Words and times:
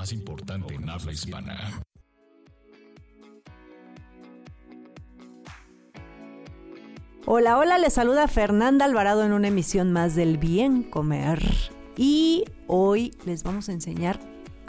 más 0.00 0.12
importante 0.14 0.74
en 0.74 0.88
habla 0.88 1.12
hispana. 1.12 1.82
Hola, 7.26 7.58
hola, 7.58 7.76
les 7.76 7.92
saluda 7.92 8.26
Fernanda 8.26 8.86
Alvarado 8.86 9.24
en 9.26 9.34
una 9.34 9.48
emisión 9.48 9.92
más 9.92 10.14
del 10.14 10.38
Bien 10.38 10.84
Comer. 10.84 11.42
Y 11.98 12.46
hoy 12.66 13.14
les 13.26 13.42
vamos 13.42 13.68
a 13.68 13.72
enseñar 13.72 14.18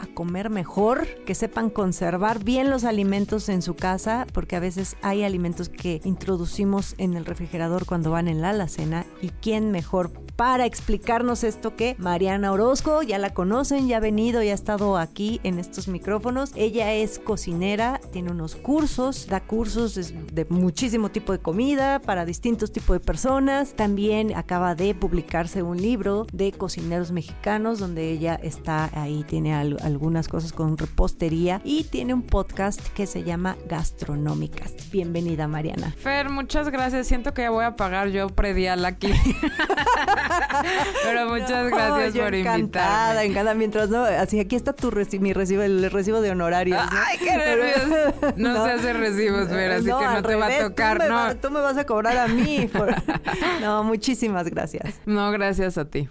a 0.00 0.06
comer 0.08 0.50
mejor, 0.50 1.08
que 1.24 1.34
sepan 1.34 1.70
conservar 1.70 2.44
bien 2.44 2.68
los 2.68 2.84
alimentos 2.84 3.48
en 3.48 3.62
su 3.62 3.74
casa, 3.74 4.26
porque 4.34 4.56
a 4.56 4.60
veces 4.60 4.98
hay 5.00 5.24
alimentos 5.24 5.70
que 5.70 6.02
introducimos 6.04 6.94
en 6.98 7.14
el 7.14 7.24
refrigerador 7.24 7.86
cuando 7.86 8.10
van 8.10 8.28
en 8.28 8.42
la 8.42 8.50
alacena 8.50 9.06
y 9.22 9.30
quién 9.30 9.70
mejor 9.70 10.12
para 10.42 10.66
explicarnos 10.66 11.44
esto 11.44 11.76
que 11.76 11.94
Mariana 11.98 12.50
Orozco, 12.50 13.04
ya 13.04 13.16
la 13.16 13.32
conocen, 13.32 13.86
ya 13.86 13.98
ha 13.98 14.00
venido, 14.00 14.42
ya 14.42 14.50
ha 14.50 14.54
estado 14.56 14.98
aquí 14.98 15.40
en 15.44 15.60
estos 15.60 15.86
micrófonos. 15.86 16.50
Ella 16.56 16.92
es 16.94 17.20
cocinera, 17.20 18.00
tiene 18.10 18.32
unos 18.32 18.56
cursos, 18.56 19.28
da 19.28 19.38
cursos 19.38 19.94
de 19.94 20.44
muchísimo 20.46 21.12
tipo 21.12 21.30
de 21.30 21.38
comida 21.38 22.00
para 22.00 22.24
distintos 22.24 22.72
tipos 22.72 22.94
de 22.94 22.98
personas. 22.98 23.74
También 23.74 24.34
acaba 24.34 24.74
de 24.74 24.96
publicarse 24.96 25.62
un 25.62 25.80
libro 25.80 26.26
de 26.32 26.50
cocineros 26.50 27.12
mexicanos 27.12 27.78
donde 27.78 28.10
ella 28.10 28.34
está 28.34 28.90
ahí, 29.00 29.22
tiene 29.22 29.54
algunas 29.54 30.26
cosas 30.26 30.52
con 30.52 30.76
repostería 30.76 31.60
y 31.62 31.84
tiene 31.84 32.14
un 32.14 32.22
podcast 32.22 32.80
que 32.94 33.06
se 33.06 33.22
llama 33.22 33.56
Gastronómicas. 33.68 34.90
Bienvenida 34.90 35.46
Mariana. 35.46 35.94
Fer, 35.98 36.30
muchas 36.30 36.68
gracias. 36.68 37.06
Siento 37.06 37.32
que 37.32 37.42
ya 37.42 37.50
voy 37.50 37.64
a 37.64 37.76
pagar 37.76 38.08
yo 38.08 38.26
predial 38.26 38.84
aquí. 38.84 39.12
Pero 41.04 41.28
muchas 41.28 41.70
gracias 41.70 42.16
por 42.16 42.34
encantada, 42.34 43.24
Encantada, 43.24 43.54
Mientras 43.54 43.88
no, 43.90 44.04
así 44.04 44.40
aquí 44.40 44.56
está 44.56 44.72
tu 44.72 44.90
mi 45.20 45.32
recibo, 45.32 45.62
el 45.62 45.90
recibo 45.90 46.20
de 46.20 46.30
honorarios. 46.30 46.80
Ay, 46.90 47.18
qué 47.18 47.36
nervios. 47.36 48.14
No, 48.36 48.64
se 48.64 48.72
hace 48.72 48.92
recibos, 48.92 49.48
Fer, 49.48 49.72
así 49.72 49.84
que 49.84 49.90
no 49.90 50.22
te 50.22 50.34
va 50.34 50.46
a 50.46 50.68
tocar. 50.68 50.98
Tú 50.98 51.08
no. 51.08 51.26
Me, 51.26 51.34
tú 51.34 51.50
me 51.50 51.60
vas 51.60 51.76
a 51.76 51.84
cobrar 51.84 52.16
a 52.16 52.28
mí. 52.28 52.70
No, 53.60 53.84
muchísimas 53.84 54.48
gracias. 54.48 55.00
No, 55.06 55.30
gracias 55.30 55.78
a 55.78 55.88
ti. 55.88 56.08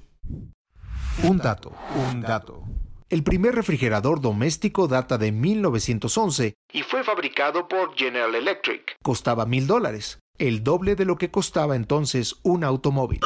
Un 1.24 1.38
dato, 1.38 1.74
un 2.10 2.22
dato. 2.22 2.64
El 3.10 3.24
primer 3.24 3.54
refrigerador 3.54 4.22
doméstico 4.22 4.88
data 4.88 5.18
de 5.18 5.32
1911 5.32 6.54
y 6.72 6.82
fue 6.84 7.04
fabricado 7.04 7.68
por 7.68 7.94
General 7.96 8.34
Electric. 8.34 8.96
Costaba 9.04 9.46
mil 9.46 9.68
dólares, 9.68 10.20
el 10.38 10.64
doble 10.64 10.96
de 10.96 11.04
lo 11.04 11.18
que 11.18 11.30
costaba 11.30 11.76
entonces 11.76 12.38
un 12.44 12.64
automóvil. 12.64 13.20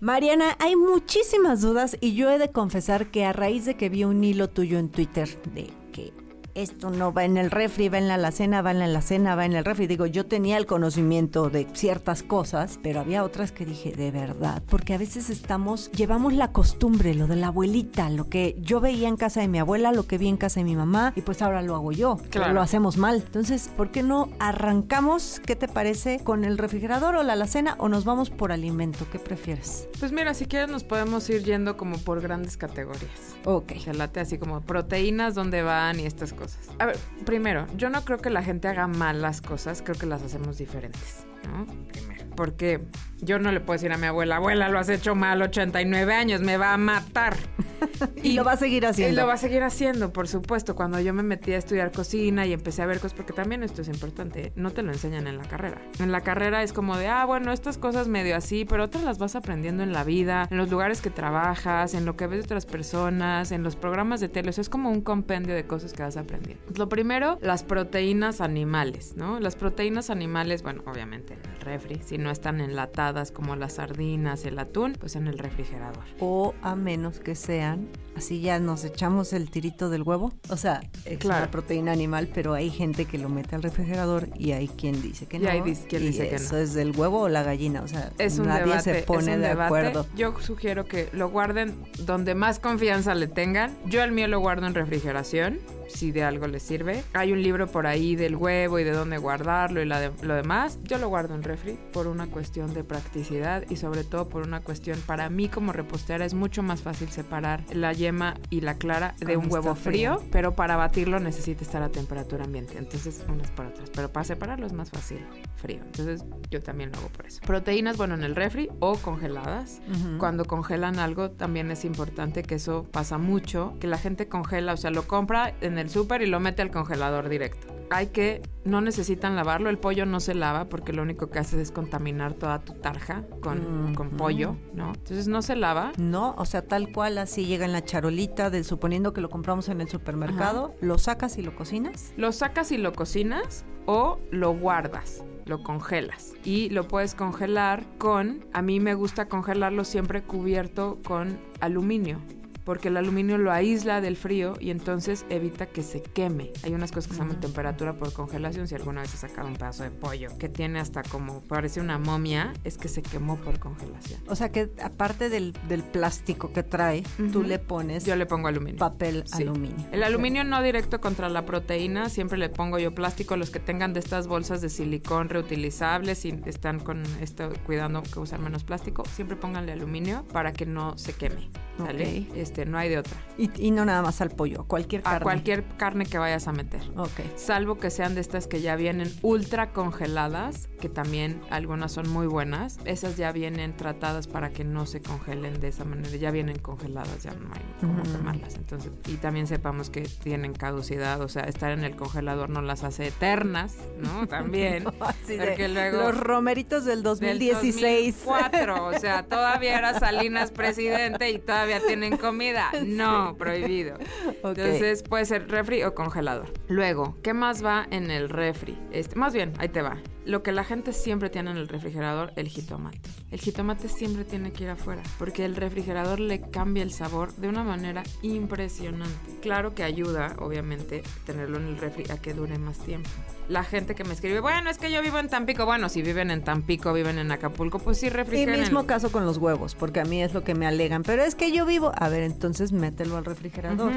Mariana, 0.00 0.56
hay 0.60 0.76
muchísimas 0.76 1.60
dudas 1.60 1.96
y 2.00 2.14
yo 2.14 2.30
he 2.30 2.38
de 2.38 2.52
confesar 2.52 3.10
que 3.10 3.24
a 3.24 3.32
raíz 3.32 3.64
de 3.64 3.76
que 3.76 3.88
vi 3.88 4.04
un 4.04 4.22
hilo 4.22 4.48
tuyo 4.48 4.78
en 4.78 4.90
Twitter 4.90 5.28
de 5.54 5.66
que 5.92 6.12
esto 6.54 6.90
no 6.90 7.12
va 7.12 7.24
en 7.24 7.36
el 7.36 7.50
refri, 7.50 7.88
va 7.88 7.98
en 7.98 8.08
la 8.08 8.14
alacena, 8.14 8.62
va 8.62 8.70
en 8.70 8.78
la 8.78 8.86
alacena, 8.86 9.34
va 9.34 9.44
en 9.44 9.54
el 9.54 9.64
refri. 9.64 9.86
Digo, 9.86 10.06
yo 10.06 10.26
tenía 10.26 10.56
el 10.56 10.66
conocimiento 10.66 11.50
de 11.50 11.66
ciertas 11.72 12.22
cosas, 12.22 12.78
pero 12.82 13.00
había 13.00 13.24
otras 13.24 13.52
que 13.52 13.64
dije, 13.64 13.92
de 13.92 14.10
verdad, 14.10 14.62
porque 14.68 14.94
a 14.94 14.98
veces 14.98 15.30
estamos, 15.30 15.90
llevamos 15.92 16.32
la 16.32 16.52
costumbre, 16.52 17.14
lo 17.14 17.26
de 17.26 17.36
la 17.36 17.48
abuelita, 17.48 18.10
lo 18.10 18.28
que 18.28 18.56
yo 18.60 18.80
veía 18.80 19.08
en 19.08 19.16
casa 19.16 19.40
de 19.40 19.48
mi 19.48 19.58
abuela, 19.58 19.92
lo 19.92 20.06
que 20.06 20.18
vi 20.18 20.28
en 20.28 20.36
casa 20.36 20.60
de 20.60 20.64
mi 20.64 20.76
mamá, 20.76 21.12
y 21.16 21.22
pues 21.22 21.42
ahora 21.42 21.62
lo 21.62 21.74
hago 21.74 21.92
yo, 21.92 22.18
claro. 22.30 22.54
lo 22.54 22.60
hacemos 22.60 22.96
mal. 22.96 23.22
Entonces, 23.24 23.70
¿por 23.76 23.90
qué 23.90 24.02
no 24.02 24.28
arrancamos, 24.38 25.40
qué 25.44 25.56
te 25.56 25.68
parece, 25.68 26.20
con 26.24 26.44
el 26.44 26.58
refrigerador 26.58 27.16
o 27.16 27.22
la 27.22 27.34
alacena 27.34 27.76
o 27.78 27.88
nos 27.88 28.04
vamos 28.04 28.30
por 28.30 28.52
alimento? 28.52 29.06
¿Qué 29.10 29.18
prefieres? 29.18 29.88
Pues 29.98 30.12
mira, 30.12 30.34
si 30.34 30.46
quieres 30.46 30.68
nos 30.68 30.84
podemos 30.84 31.28
ir 31.30 31.42
yendo 31.44 31.76
como 31.76 31.98
por 31.98 32.20
grandes 32.20 32.56
categorías. 32.56 33.36
Ok. 33.44 33.72
Se 33.84 33.94
late 33.94 34.20
así 34.20 34.38
como 34.38 34.60
proteínas, 34.60 35.34
dónde 35.34 35.62
van 35.62 36.00
y 36.00 36.04
estas 36.04 36.32
cosas. 36.38 36.70
A 36.78 36.86
ver, 36.86 36.96
primero, 37.26 37.66
yo 37.76 37.90
no 37.90 38.04
creo 38.04 38.18
que 38.18 38.30
la 38.30 38.42
gente 38.42 38.68
haga 38.68 38.86
mal 38.86 39.20
las 39.20 39.40
cosas, 39.40 39.82
creo 39.82 39.96
que 39.96 40.06
las 40.06 40.22
hacemos 40.22 40.58
diferentes, 40.58 41.26
¿no? 41.46 41.66
Primero. 41.88 42.24
Porque 42.36 42.80
yo 43.20 43.38
no 43.38 43.50
le 43.52 43.60
puedo 43.60 43.76
decir 43.76 43.92
a 43.92 43.96
mi 43.96 44.06
abuela, 44.06 44.36
abuela, 44.36 44.68
lo 44.68 44.78
has 44.78 44.88
hecho 44.88 45.14
mal 45.14 45.42
89 45.42 46.14
años, 46.14 46.40
me 46.40 46.56
va 46.56 46.72
a 46.72 46.76
matar. 46.76 47.36
y, 48.22 48.32
lo 48.32 48.44
va 48.44 48.52
a 48.52 48.56
seguir 48.56 48.86
haciendo. 48.86 49.12
Y 49.12 49.16
lo 49.16 49.26
va 49.26 49.34
a 49.34 49.38
seguir 49.38 49.62
haciendo, 49.62 50.12
por 50.12 50.28
supuesto. 50.28 50.76
Cuando 50.76 51.00
yo 51.00 51.12
me 51.12 51.22
metí 51.22 51.52
a 51.52 51.58
estudiar 51.58 51.92
cocina 51.92 52.46
y 52.46 52.52
empecé 52.52 52.82
a 52.82 52.86
ver 52.86 52.98
cosas, 52.98 53.14
porque 53.14 53.32
también 53.32 53.62
esto 53.62 53.82
es 53.82 53.88
importante, 53.88 54.52
no 54.56 54.70
te 54.70 54.82
lo 54.82 54.92
enseñan 54.92 55.26
en 55.26 55.38
la 55.38 55.44
carrera. 55.44 55.80
En 55.98 56.12
la 56.12 56.20
carrera 56.22 56.62
es 56.62 56.72
como 56.72 56.96
de, 56.96 57.08
ah, 57.08 57.24
bueno, 57.24 57.52
estas 57.52 57.78
cosas 57.78 58.08
medio 58.08 58.36
así, 58.36 58.64
pero 58.64 58.84
otras 58.84 59.04
las 59.04 59.18
vas 59.18 59.34
aprendiendo 59.36 59.82
en 59.82 59.92
la 59.92 60.04
vida, 60.04 60.48
en 60.50 60.56
los 60.56 60.70
lugares 60.70 61.00
que 61.00 61.10
trabajas, 61.10 61.94
en 61.94 62.04
lo 62.04 62.16
que 62.16 62.26
ves 62.26 62.40
de 62.40 62.44
otras 62.44 62.66
personas, 62.66 63.52
en 63.52 63.62
los 63.62 63.76
programas 63.76 64.20
de 64.20 64.28
tele. 64.28 64.50
O 64.50 64.52
sea, 64.52 64.62
es 64.62 64.68
como 64.68 64.90
un 64.90 65.00
compendio 65.00 65.54
de 65.54 65.66
cosas 65.66 65.92
que 65.92 66.02
vas 66.02 66.16
aprendiendo. 66.16 66.62
Lo 66.76 66.88
primero, 66.88 67.38
las 67.40 67.62
proteínas 67.62 68.40
animales, 68.40 69.14
¿no? 69.16 69.40
Las 69.40 69.56
proteínas 69.56 70.10
animales, 70.10 70.62
bueno, 70.62 70.82
obviamente 70.86 71.34
en 71.34 71.50
el 71.50 71.60
refri, 71.60 72.00
si 72.04 72.18
no 72.18 72.30
están 72.30 72.60
enlatadas 72.60 73.07
como 73.32 73.56
las 73.56 73.74
sardinas, 73.74 74.44
el 74.44 74.58
atún, 74.58 74.96
pues 74.98 75.16
en 75.16 75.26
el 75.28 75.38
refrigerador. 75.38 76.04
O 76.20 76.54
a 76.62 76.74
menos 76.76 77.20
que 77.20 77.34
sean, 77.34 77.88
así 78.16 78.40
ya 78.40 78.58
nos 78.58 78.84
echamos 78.84 79.32
el 79.32 79.50
tirito 79.50 79.88
del 79.90 80.02
huevo. 80.02 80.32
O 80.50 80.56
sea, 80.56 80.80
es 81.04 81.18
Claro. 81.18 81.42
una 81.44 81.50
proteína 81.50 81.92
animal, 81.92 82.28
pero 82.34 82.54
hay 82.54 82.70
gente 82.70 83.04
que 83.06 83.18
lo 83.18 83.28
mete 83.28 83.56
al 83.56 83.62
refrigerador 83.62 84.28
y 84.36 84.52
hay 84.52 84.68
quien 84.68 85.00
dice 85.02 85.26
que 85.26 85.38
Y 85.38 85.40
no. 85.40 85.50
hay 85.50 85.60
quien 85.62 86.02
y 86.02 86.06
dice 86.06 86.28
que 86.28 86.36
eso 86.36 86.54
no. 86.56 86.60
es 86.60 86.74
del 86.74 86.94
huevo 86.96 87.20
o 87.22 87.28
la 87.28 87.42
gallina. 87.42 87.82
O 87.82 87.88
sea, 87.88 88.10
Es 88.18 88.38
un 88.38 88.46
nadie 88.46 88.64
debate, 88.66 88.82
se 89.00 89.02
pone 89.02 89.30
es 89.32 89.36
un 89.36 89.42
de 89.42 89.48
debate. 89.48 89.66
acuerdo. 89.66 90.06
Yo 90.16 90.34
sugiero 90.40 90.84
que 90.84 91.08
lo 91.12 91.30
guarden 91.30 91.74
donde 92.00 92.34
más 92.34 92.58
confianza 92.58 93.14
le 93.14 93.26
tengan. 93.28 93.76
Yo 93.86 94.02
el 94.02 94.12
mío 94.12 94.28
lo 94.28 94.40
guardo 94.40 94.66
en 94.66 94.74
refrigeración, 94.74 95.58
si 95.88 96.12
de 96.12 96.22
algo 96.24 96.46
les 96.46 96.62
sirve. 96.62 97.02
Hay 97.14 97.32
un 97.32 97.42
libro 97.42 97.66
por 97.66 97.86
ahí 97.86 98.14
del 98.16 98.36
huevo 98.36 98.78
y 98.78 98.84
de 98.84 98.92
dónde 98.92 99.18
guardarlo 99.18 99.80
y 99.82 99.84
la 99.86 100.00
de- 100.00 100.12
lo 100.22 100.34
demás. 100.34 100.78
Yo 100.84 100.98
lo 100.98 101.08
guardo 101.08 101.34
en 101.34 101.42
refri 101.42 101.78
por 101.92 102.06
una 102.06 102.26
cuestión 102.28 102.74
de 102.74 102.84
practicidad 102.84 103.64
y 103.68 103.76
sobre 103.76 104.04
todo 104.04 104.28
por 104.28 104.42
una 104.46 104.60
cuestión 104.60 104.98
para 105.06 105.28
mí 105.30 105.48
como 105.48 105.72
repostera 105.72 106.24
es 106.24 106.34
mucho 106.34 106.62
más 106.62 106.82
fácil 106.82 107.08
separar 107.08 107.62
la 107.72 107.92
yema 107.92 108.34
y 108.50 108.60
la 108.60 108.74
clara 108.74 109.14
de 109.18 109.34
Cuando 109.34 109.40
un 109.46 109.52
huevo 109.52 109.74
frío. 109.74 110.18
frío, 110.18 110.28
pero 110.30 110.54
para 110.54 110.76
batirlo 110.76 111.18
necesita 111.20 111.64
estar 111.64 111.82
a 111.82 111.88
temperatura 111.88 112.44
ambiente. 112.44 112.76
Entonces, 112.78 113.24
unas 113.28 113.50
por 113.50 113.66
otras. 113.66 113.90
Pero 113.90 114.12
para 114.12 114.24
separarlo 114.24 114.66
es 114.66 114.72
más 114.72 114.90
fácil 114.90 115.18
frío. 115.56 115.80
Entonces, 115.84 116.24
yo 116.50 116.60
también 116.62 116.90
lo 116.92 116.98
hago 116.98 117.08
por 117.08 117.26
eso. 117.26 117.40
Proteínas, 117.46 117.96
bueno, 117.96 118.14
en 118.14 118.24
el 118.24 118.36
refri 118.36 118.68
o 118.80 118.94
congeladas. 118.96 119.80
Cuando 120.18 120.44
congelan 120.44 120.98
algo, 120.98 121.30
también 121.30 121.70
es 121.70 121.84
importante 121.84 122.42
que 122.42 122.56
eso 122.56 122.86
pasa 122.90 123.18
mucho, 123.18 123.74
que 123.80 123.86
la 123.86 123.98
gente 123.98 124.28
congela, 124.28 124.72
o 124.72 124.76
sea, 124.76 124.90
lo 124.90 125.02
compra 125.06 125.54
en 125.60 125.77
el 125.78 125.90
súper 125.90 126.22
y 126.22 126.26
lo 126.26 126.40
mete 126.40 126.62
al 126.62 126.70
congelador 126.70 127.28
directo. 127.28 127.66
Hay 127.90 128.08
que, 128.08 128.42
no 128.64 128.80
necesitan 128.80 129.34
lavarlo, 129.34 129.70
el 129.70 129.78
pollo 129.78 130.04
no 130.04 130.20
se 130.20 130.34
lava 130.34 130.68
porque 130.68 130.92
lo 130.92 131.02
único 131.02 131.30
que 131.30 131.38
hace 131.38 131.60
es 131.60 131.72
contaminar 131.72 132.34
toda 132.34 132.58
tu 132.58 132.74
tarja 132.74 133.24
con, 133.40 133.94
con 133.94 134.10
pollo, 134.10 134.56
¿no? 134.74 134.88
Entonces 134.88 135.26
no 135.26 135.40
se 135.40 135.56
lava. 135.56 135.92
No, 135.96 136.34
o 136.36 136.44
sea, 136.44 136.62
tal 136.62 136.92
cual 136.92 137.16
así 137.16 137.46
llega 137.46 137.64
en 137.64 137.72
la 137.72 137.82
charolita, 137.82 138.50
de, 138.50 138.62
suponiendo 138.62 139.14
que 139.14 139.22
lo 139.22 139.30
compramos 139.30 139.68
en 139.70 139.80
el 139.80 139.88
supermercado, 139.88 140.74
lo 140.80 140.98
sacas 140.98 141.38
y 141.38 141.42
lo 141.42 141.56
cocinas. 141.56 142.12
Lo 142.16 142.32
sacas 142.32 142.72
y 142.72 142.76
lo 142.76 142.92
cocinas 142.92 143.64
o 143.86 144.20
lo 144.30 144.54
guardas, 144.54 145.24
lo 145.46 145.62
congelas. 145.62 146.34
Y 146.44 146.68
lo 146.68 146.86
puedes 146.86 147.14
congelar 147.14 147.86
con, 147.96 148.44
a 148.52 148.60
mí 148.60 148.80
me 148.80 148.92
gusta 148.92 149.28
congelarlo 149.28 149.84
siempre 149.84 150.22
cubierto 150.22 150.98
con 151.06 151.38
aluminio. 151.60 152.20
Porque 152.68 152.88
el 152.88 152.98
aluminio 152.98 153.38
lo 153.38 153.50
aísla 153.50 154.02
del 154.02 154.14
frío 154.14 154.52
y 154.60 154.68
entonces 154.68 155.24
evita 155.30 155.64
que 155.64 155.82
se 155.82 156.02
queme. 156.02 156.52
Hay 156.62 156.74
unas 156.74 156.92
cosas 156.92 157.08
que 157.08 157.14
se 157.14 157.20
llaman 157.20 157.40
temperatura 157.40 157.94
por 157.94 158.12
congelación. 158.12 158.68
Si 158.68 158.74
alguna 158.74 159.00
vez 159.00 159.14
has 159.14 159.20
sacado 159.20 159.48
un 159.48 159.54
pedazo 159.54 159.84
de 159.84 159.90
pollo 159.90 160.36
que 160.38 160.50
tiene 160.50 160.78
hasta 160.78 161.02
como 161.02 161.40
parece 161.40 161.80
una 161.80 161.96
momia, 161.96 162.52
es 162.64 162.76
que 162.76 162.88
se 162.88 163.00
quemó 163.00 163.38
por 163.38 163.58
congelación. 163.58 164.20
O 164.28 164.36
sea 164.36 164.52
que 164.52 164.70
aparte 164.82 165.30
del, 165.30 165.54
del 165.66 165.82
plástico 165.82 166.52
que 166.52 166.62
trae, 166.62 167.04
tú 167.32 167.42
le 167.42 167.58
pones 167.58 168.04
Yo 168.04 168.16
le 168.16 168.26
pongo 168.26 168.48
aluminio. 168.48 168.78
papel 168.78 169.22
Sí. 169.24 169.44
aluminio. 169.44 169.86
El 169.90 170.02
aluminio 170.02 170.44
no 170.44 170.62
directo 170.62 171.00
contra 171.00 171.30
la 171.30 171.46
proteína, 171.46 172.10
siempre 172.10 172.36
le 172.36 172.50
pongo 172.50 172.78
yo 172.78 172.94
plástico, 172.94 173.38
los 173.38 173.48
que 173.48 173.60
tengan 173.60 173.94
de 173.94 174.00
estas 174.00 174.26
bolsas 174.26 174.60
de 174.60 174.68
silicón 174.68 175.30
reutilizables 175.30 176.22
y 176.26 176.38
están 176.44 176.80
con 176.80 177.02
esto 177.22 177.50
cuidando 177.64 178.02
que 178.02 178.20
usar 178.20 178.40
menos 178.40 178.62
plástico, 178.64 179.04
siempre 179.06 179.38
pónganle 179.38 179.72
aluminio 179.72 180.26
para 180.34 180.52
que 180.52 180.66
no 180.66 180.98
se 180.98 181.14
queme. 181.14 181.48
¿sale? 181.78 182.26
Ok. 182.28 182.36
Este, 182.36 182.57
no 182.66 182.78
hay 182.78 182.88
de 182.88 182.98
otra. 182.98 183.16
Y, 183.36 183.50
y 183.56 183.70
no 183.70 183.84
nada 183.84 184.02
más 184.02 184.20
al 184.20 184.30
pollo, 184.30 184.64
cualquier 184.66 185.02
carne. 185.02 185.18
A 185.18 185.20
cualquier 185.20 185.64
carne 185.76 186.06
que 186.06 186.18
vayas 186.18 186.48
a 186.48 186.52
meter. 186.52 186.80
Ok. 186.96 187.20
Salvo 187.36 187.78
que 187.78 187.90
sean 187.90 188.14
de 188.14 188.20
estas 188.20 188.46
que 188.46 188.60
ya 188.60 188.76
vienen 188.76 189.12
ultra 189.22 189.72
congeladas, 189.72 190.68
que 190.78 190.88
también 190.88 191.40
algunas 191.50 191.92
son 191.92 192.08
muy 192.08 192.26
buenas. 192.26 192.78
Esas 192.84 193.16
ya 193.16 193.32
vienen 193.32 193.76
tratadas 193.76 194.26
para 194.26 194.50
que 194.50 194.64
no 194.64 194.86
se 194.86 195.00
congelen 195.00 195.60
de 195.60 195.68
esa 195.68 195.84
manera. 195.84 196.16
Ya 196.16 196.30
vienen 196.30 196.58
congeladas, 196.58 197.22
ya 197.22 197.32
no 197.32 197.48
hay 197.52 197.62
cómo 197.80 198.02
quemarlas. 198.02 198.54
Entonces, 198.56 198.92
y 199.06 199.16
también 199.16 199.46
sepamos 199.46 199.90
que 199.90 200.02
tienen 200.02 200.52
caducidad, 200.52 201.20
o 201.20 201.28
sea, 201.28 201.42
estar 201.44 201.70
en 201.72 201.84
el 201.84 201.96
congelador 201.96 202.50
no 202.50 202.62
las 202.62 202.84
hace 202.84 203.08
eternas, 203.08 203.76
¿no? 203.98 204.26
También. 204.28 204.84
Así 205.00 205.36
de, 205.36 205.46
Porque 205.48 205.68
luego- 205.68 205.98
los 205.98 206.18
romeritos 206.18 206.84
del 206.84 206.98
del 206.98 207.02
2016. 207.04 208.24
2004, 208.24 208.86
o 208.86 208.92
sea, 208.98 209.22
todavía 209.28 209.78
era 209.78 209.98
Salinas 209.98 210.50
presidente 210.50 211.30
y 211.30 211.38
todavía 211.38 211.80
tienen 211.86 212.16
comida. 212.16 212.70
No, 212.88 213.36
prohibido. 213.36 213.96
Entonces 214.42 215.02
puede 215.02 215.24
ser 215.24 215.48
refri 215.48 215.82
o 215.84 215.94
congelador. 215.94 216.52
Luego, 216.68 217.16
¿qué 217.22 217.34
más 217.34 217.64
va 217.64 217.86
en 217.90 218.10
el 218.10 218.28
refri? 218.28 218.78
Este, 218.90 219.16
más 219.16 219.32
bien, 219.34 219.52
ahí 219.58 219.68
te 219.68 219.82
va. 219.82 219.98
Lo 220.28 220.42
que 220.42 220.52
la 220.52 220.62
gente 220.62 220.92
siempre 220.92 221.30
tiene 221.30 221.52
en 221.52 221.56
el 221.56 221.68
refrigerador, 221.68 222.34
el 222.36 222.48
jitomate. 222.48 223.00
El 223.30 223.40
jitomate 223.40 223.88
siempre 223.88 224.26
tiene 224.26 224.52
que 224.52 224.64
ir 224.64 224.70
afuera, 224.70 225.02
porque 225.18 225.46
el 225.46 225.56
refrigerador 225.56 226.20
le 226.20 226.42
cambia 226.42 226.82
el 226.82 226.92
sabor 226.92 227.34
de 227.36 227.48
una 227.48 227.64
manera 227.64 228.02
impresionante. 228.20 229.38
Claro 229.40 229.74
que 229.74 229.84
ayuda, 229.84 230.36
obviamente, 230.38 231.02
tenerlo 231.24 231.56
en 231.56 231.68
el 231.68 231.78
refri 231.78 232.04
a 232.10 232.18
que 232.18 232.34
dure 232.34 232.58
más 232.58 232.76
tiempo. 232.78 233.08
La 233.48 233.64
gente 233.64 233.94
que 233.94 234.04
me 234.04 234.12
escribe, 234.12 234.40
bueno, 234.40 234.68
es 234.68 234.76
que 234.76 234.92
yo 234.92 235.00
vivo 235.00 235.18
en 235.18 235.30
Tampico. 235.30 235.64
Bueno, 235.64 235.88
si 235.88 236.02
viven 236.02 236.30
en 236.30 236.44
Tampico, 236.44 236.92
viven 236.92 237.18
en 237.18 237.32
Acapulco, 237.32 237.78
pues 237.78 237.98
sí 237.98 238.06
Y 238.08 238.10
refrigeran. 238.10 238.60
mismo 238.60 238.86
caso 238.86 239.10
con 239.10 239.24
los 239.24 239.38
huevos, 239.38 239.74
porque 239.74 240.00
a 240.00 240.04
mí 240.04 240.22
es 240.22 240.34
lo 240.34 240.44
que 240.44 240.54
me 240.54 240.66
alegan. 240.66 241.02
Pero 241.02 241.22
es 241.24 241.34
que 241.34 241.50
yo 241.50 241.64
vivo. 241.64 241.90
A 241.96 242.10
ver, 242.10 242.24
entonces 242.24 242.72
mételo 242.72 243.16
al 243.16 243.24
refrigerador. 243.24 243.92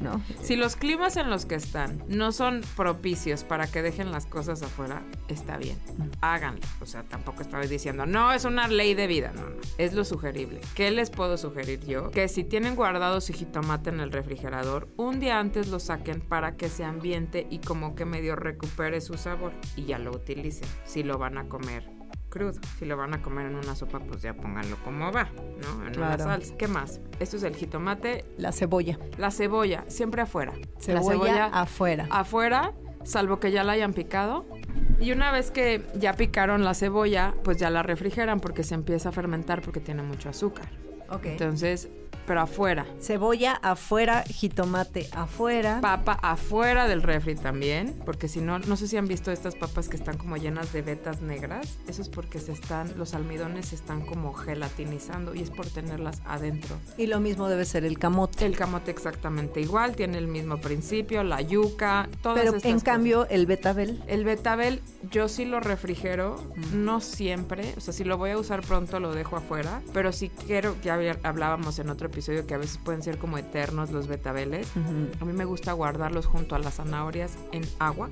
¿No? 0.00 0.20
Si 0.42 0.56
los 0.56 0.74
climas 0.74 1.16
en 1.16 1.30
los 1.30 1.46
que 1.46 1.54
están 1.54 2.02
no 2.08 2.32
son 2.32 2.62
propicios 2.76 3.44
para 3.44 3.68
que 3.68 3.80
dejen 3.82 4.10
las 4.10 4.26
cosas 4.26 4.62
afuera, 4.62 5.02
está 5.28 5.56
bien. 5.56 5.75
Háganlo. 6.20 6.60
O 6.80 6.86
sea, 6.86 7.02
tampoco 7.02 7.42
estoy 7.42 7.66
diciendo, 7.68 8.06
no, 8.06 8.32
es 8.32 8.44
una 8.44 8.68
ley 8.68 8.94
de 8.94 9.06
vida. 9.06 9.32
No, 9.34 9.42
no. 9.42 9.56
Es 9.78 9.92
lo 9.94 10.04
sugerible. 10.04 10.60
¿Qué 10.74 10.90
les 10.90 11.10
puedo 11.10 11.36
sugerir 11.36 11.80
yo? 11.86 12.10
Que 12.10 12.28
si 12.28 12.44
tienen 12.44 12.74
guardado 12.76 13.20
su 13.20 13.32
jitomate 13.32 13.90
en 13.90 14.00
el 14.00 14.12
refrigerador, 14.12 14.88
un 14.96 15.20
día 15.20 15.38
antes 15.38 15.68
lo 15.68 15.78
saquen 15.78 16.20
para 16.20 16.56
que 16.56 16.68
se 16.68 16.84
ambiente 16.84 17.46
y 17.50 17.58
como 17.58 17.94
que 17.94 18.04
medio 18.04 18.36
recupere 18.36 19.00
su 19.00 19.14
sabor 19.14 19.52
y 19.76 19.84
ya 19.84 19.98
lo 19.98 20.10
utilicen. 20.12 20.68
Si 20.84 21.02
lo 21.02 21.18
van 21.18 21.38
a 21.38 21.48
comer 21.48 21.84
crudo. 22.28 22.60
Si 22.78 22.84
lo 22.84 22.96
van 22.98 23.14
a 23.14 23.22
comer 23.22 23.46
en 23.46 23.54
una 23.54 23.74
sopa, 23.74 23.98
pues 24.00 24.20
ya 24.20 24.34
pónganlo 24.34 24.76
como 24.84 25.10
va, 25.10 25.30
¿no? 25.62 25.86
En 25.86 25.94
Claro. 25.94 26.16
una 26.16 26.18
salsa. 26.24 26.54
¿Qué 26.58 26.68
más? 26.68 27.00
Esto 27.18 27.36
es 27.38 27.42
el 27.44 27.56
jitomate, 27.56 28.24
La 28.36 28.52
cebolla. 28.52 28.98
la 29.16 29.30
cebolla, 29.30 29.84
siempre 29.88 30.20
afuera. 30.20 30.52
Cebolla, 30.78 31.34
la 31.34 31.46
afuera. 31.46 32.06
afuera, 32.10 32.72
salvo 33.04 33.40
que 33.40 33.52
ya 33.52 33.64
la 33.64 33.72
hayan 33.72 33.94
picado. 33.94 34.44
Y 34.98 35.12
una 35.12 35.30
vez 35.30 35.50
que 35.50 35.82
ya 35.94 36.14
picaron 36.14 36.64
la 36.64 36.74
cebolla, 36.74 37.34
pues 37.44 37.58
ya 37.58 37.70
la 37.70 37.82
refrigeran 37.82 38.40
porque 38.40 38.62
se 38.62 38.74
empieza 38.74 39.10
a 39.10 39.12
fermentar 39.12 39.60
porque 39.60 39.80
tiene 39.80 40.02
mucho 40.02 40.28
azúcar. 40.28 40.66
Ok. 41.10 41.26
Entonces, 41.26 41.88
pero 42.26 42.40
afuera. 42.40 42.86
Cebolla 43.00 43.52
afuera, 43.54 44.22
jitomate 44.22 45.08
afuera. 45.12 45.80
Papa 45.80 46.18
afuera 46.22 46.88
del 46.88 47.02
refri 47.02 47.34
también, 47.36 47.94
porque 48.04 48.28
si 48.28 48.40
no, 48.40 48.58
no 48.58 48.76
sé 48.76 48.88
si 48.88 48.96
han 48.96 49.06
visto 49.06 49.30
estas 49.30 49.54
papas 49.54 49.88
que 49.88 49.96
están 49.96 50.16
como 50.18 50.36
llenas 50.36 50.72
de 50.72 50.82
vetas 50.82 51.20
negras. 51.22 51.78
Eso 51.88 52.02
es 52.02 52.08
porque 52.08 52.38
se 52.40 52.52
están, 52.52 52.96
los 52.98 53.14
almidones 53.14 53.66
se 53.68 53.74
están 53.76 54.00
como 54.02 54.32
gelatinizando 54.34 55.34
y 55.34 55.42
es 55.42 55.50
por 55.50 55.66
tenerlas 55.66 56.20
adentro. 56.26 56.76
y 56.98 57.06
lo 57.06 57.20
mismo 57.20 57.48
debe 57.48 57.64
ser 57.64 57.84
el 57.84 57.98
camote. 57.98 58.44
El 58.44 58.56
camote 58.56 58.90
exactamente 58.90 59.60
igual, 59.60 59.94
tiene 59.96 60.18
el 60.18 60.26
mismo 60.26 60.58
principio, 60.58 61.22
la 61.22 61.40
yuca, 61.40 62.08
todas 62.22 62.38
Pero 62.38 62.56
estas 62.56 62.64
en 62.64 62.72
cosas. 62.74 62.84
cambio, 62.84 63.26
el 63.28 63.46
betabel. 63.46 64.02
El 64.06 64.24
betabel 64.24 64.82
yo 65.10 65.28
sí 65.28 65.44
lo 65.44 65.60
refrigero, 65.60 66.42
no 66.72 67.00
siempre, 67.00 67.74
o 67.76 67.80
sea, 67.80 67.92
si 67.92 68.04
lo 68.04 68.18
voy 68.18 68.30
a 68.30 68.38
usar 68.38 68.62
pronto 68.62 68.98
lo 69.00 69.12
dejo 69.14 69.36
afuera, 69.36 69.82
pero 69.92 70.12
sí 70.12 70.30
quiero, 70.46 70.76
ya 70.82 70.98
hablábamos 71.22 71.78
en 71.78 71.90
otro 71.90 72.06
episodio 72.08 72.15
que 72.46 72.54
a 72.54 72.58
veces 72.58 72.78
pueden 72.78 73.02
ser 73.02 73.18
como 73.18 73.38
eternos 73.38 73.90
los 73.90 74.06
betabeles. 74.06 74.68
A 75.20 75.24
mí 75.24 75.32
me 75.32 75.44
gusta 75.44 75.72
guardarlos 75.72 76.26
junto 76.26 76.54
a 76.54 76.58
las 76.58 76.76
zanahorias 76.76 77.36
en 77.52 77.62
agua. 77.78 78.08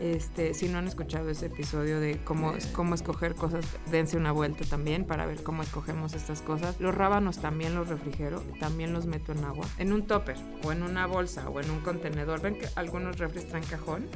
Este, 0.00 0.54
si 0.54 0.68
no 0.68 0.78
han 0.78 0.86
escuchado 0.88 1.28
ese 1.30 1.46
episodio 1.46 2.00
de 2.00 2.18
cómo, 2.24 2.54
cómo 2.72 2.94
escoger 2.94 3.34
cosas, 3.34 3.64
dense 3.90 4.16
una 4.16 4.32
vuelta 4.32 4.64
también 4.64 5.04
para 5.04 5.26
ver 5.26 5.42
cómo 5.42 5.62
escogemos 5.62 6.14
estas 6.14 6.42
cosas. 6.42 6.76
Los 6.80 6.94
rábanos 6.94 7.38
también 7.38 7.74
los 7.74 7.88
refrigero, 7.88 8.42
también 8.60 8.92
los 8.92 9.06
meto 9.06 9.32
en 9.32 9.44
agua, 9.44 9.66
en 9.78 9.92
un 9.92 10.06
topper 10.06 10.36
o 10.64 10.72
en 10.72 10.82
una 10.82 11.06
bolsa 11.06 11.48
o 11.48 11.60
en 11.60 11.70
un 11.70 11.80
contenedor. 11.80 12.40
Ven 12.40 12.58
que 12.58 12.68
algunos 12.76 13.18
refres 13.18 13.48
traen 13.48 13.64
cajón. 13.64 14.06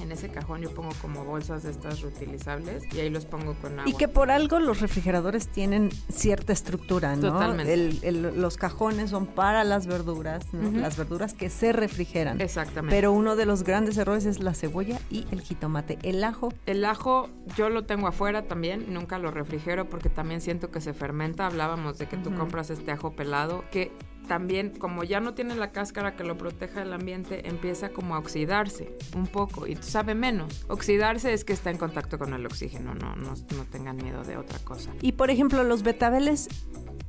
En 0.00 0.12
ese 0.12 0.28
cajón 0.28 0.60
yo 0.62 0.70
pongo 0.74 0.90
como 1.00 1.24
bolsas 1.24 1.62
de 1.62 1.70
estas 1.70 2.00
reutilizables 2.00 2.82
y 2.94 3.00
ahí 3.00 3.10
los 3.10 3.24
pongo 3.26 3.54
con 3.54 3.72
agua. 3.80 3.84
Y 3.90 3.94
que 3.94 4.08
por 4.08 4.30
algo 4.30 4.60
los 4.60 4.80
refrigeradores 4.80 5.48
tienen 5.48 5.90
cierta 6.12 6.52
estructura, 6.52 7.14
¿no? 7.16 7.32
Totalmente. 7.32 7.72
El- 7.72 7.98
el- 8.02 8.40
los 8.40 8.56
cajones 8.56 9.10
son 9.10 9.26
para 9.26 9.64
las 9.64 9.86
verduras, 9.86 10.44
¿no? 10.52 10.70
Las 10.78 10.96
verduras 10.96 11.34
que 11.34 11.50
se 11.50 11.72
refrigeran. 11.72 12.40
Exactamente. 12.40 12.94
Pero 12.94 13.12
uno 13.12 13.36
de 13.36 13.46
los 13.46 13.62
grandes 13.64 13.96
errores 13.96 14.24
es 14.26 14.40
la 14.40 14.53
cebolla 14.54 14.98
y 15.10 15.26
el 15.30 15.40
jitomate. 15.40 15.98
El 16.02 16.22
ajo, 16.24 16.52
El 16.66 16.84
ajo 16.84 17.28
yo 17.56 17.68
lo 17.68 17.84
tengo 17.84 18.06
afuera 18.06 18.42
también, 18.42 18.92
nunca 18.92 19.18
lo 19.18 19.30
refrigero 19.30 19.88
porque 19.88 20.08
también 20.08 20.40
siento 20.40 20.70
que 20.70 20.80
se 20.80 20.94
fermenta. 20.94 21.46
Hablábamos 21.46 21.98
de 21.98 22.06
que 22.06 22.16
tú 22.16 22.34
compras 22.34 22.70
este 22.70 22.90
ajo 22.92 23.14
pelado 23.14 23.64
que 23.70 23.92
también 24.26 24.70
como 24.70 25.04
ya 25.04 25.20
no 25.20 25.34
tiene 25.34 25.54
la 25.54 25.70
cáscara 25.70 26.16
que 26.16 26.24
lo 26.24 26.36
proteja 26.36 26.80
del 26.80 26.92
ambiente, 26.92 27.48
empieza 27.48 27.90
como 27.90 28.14
a 28.14 28.18
oxidarse 28.18 28.96
un 29.14 29.26
poco 29.26 29.66
y 29.66 29.76
sabe 29.76 30.14
menos. 30.14 30.64
Oxidarse 30.68 31.32
es 31.32 31.44
que 31.44 31.52
está 31.52 31.70
en 31.70 31.78
contacto 31.78 32.18
con 32.18 32.32
el 32.32 32.46
oxígeno, 32.46 32.94
no, 32.94 33.14
no, 33.16 33.34
no 33.34 33.64
tengan 33.70 33.96
miedo 33.96 34.24
de 34.24 34.36
otra 34.36 34.58
cosa. 34.60 34.90
Y 35.00 35.12
por 35.12 35.30
ejemplo, 35.30 35.62
los 35.64 35.82
betabeles 35.82 36.48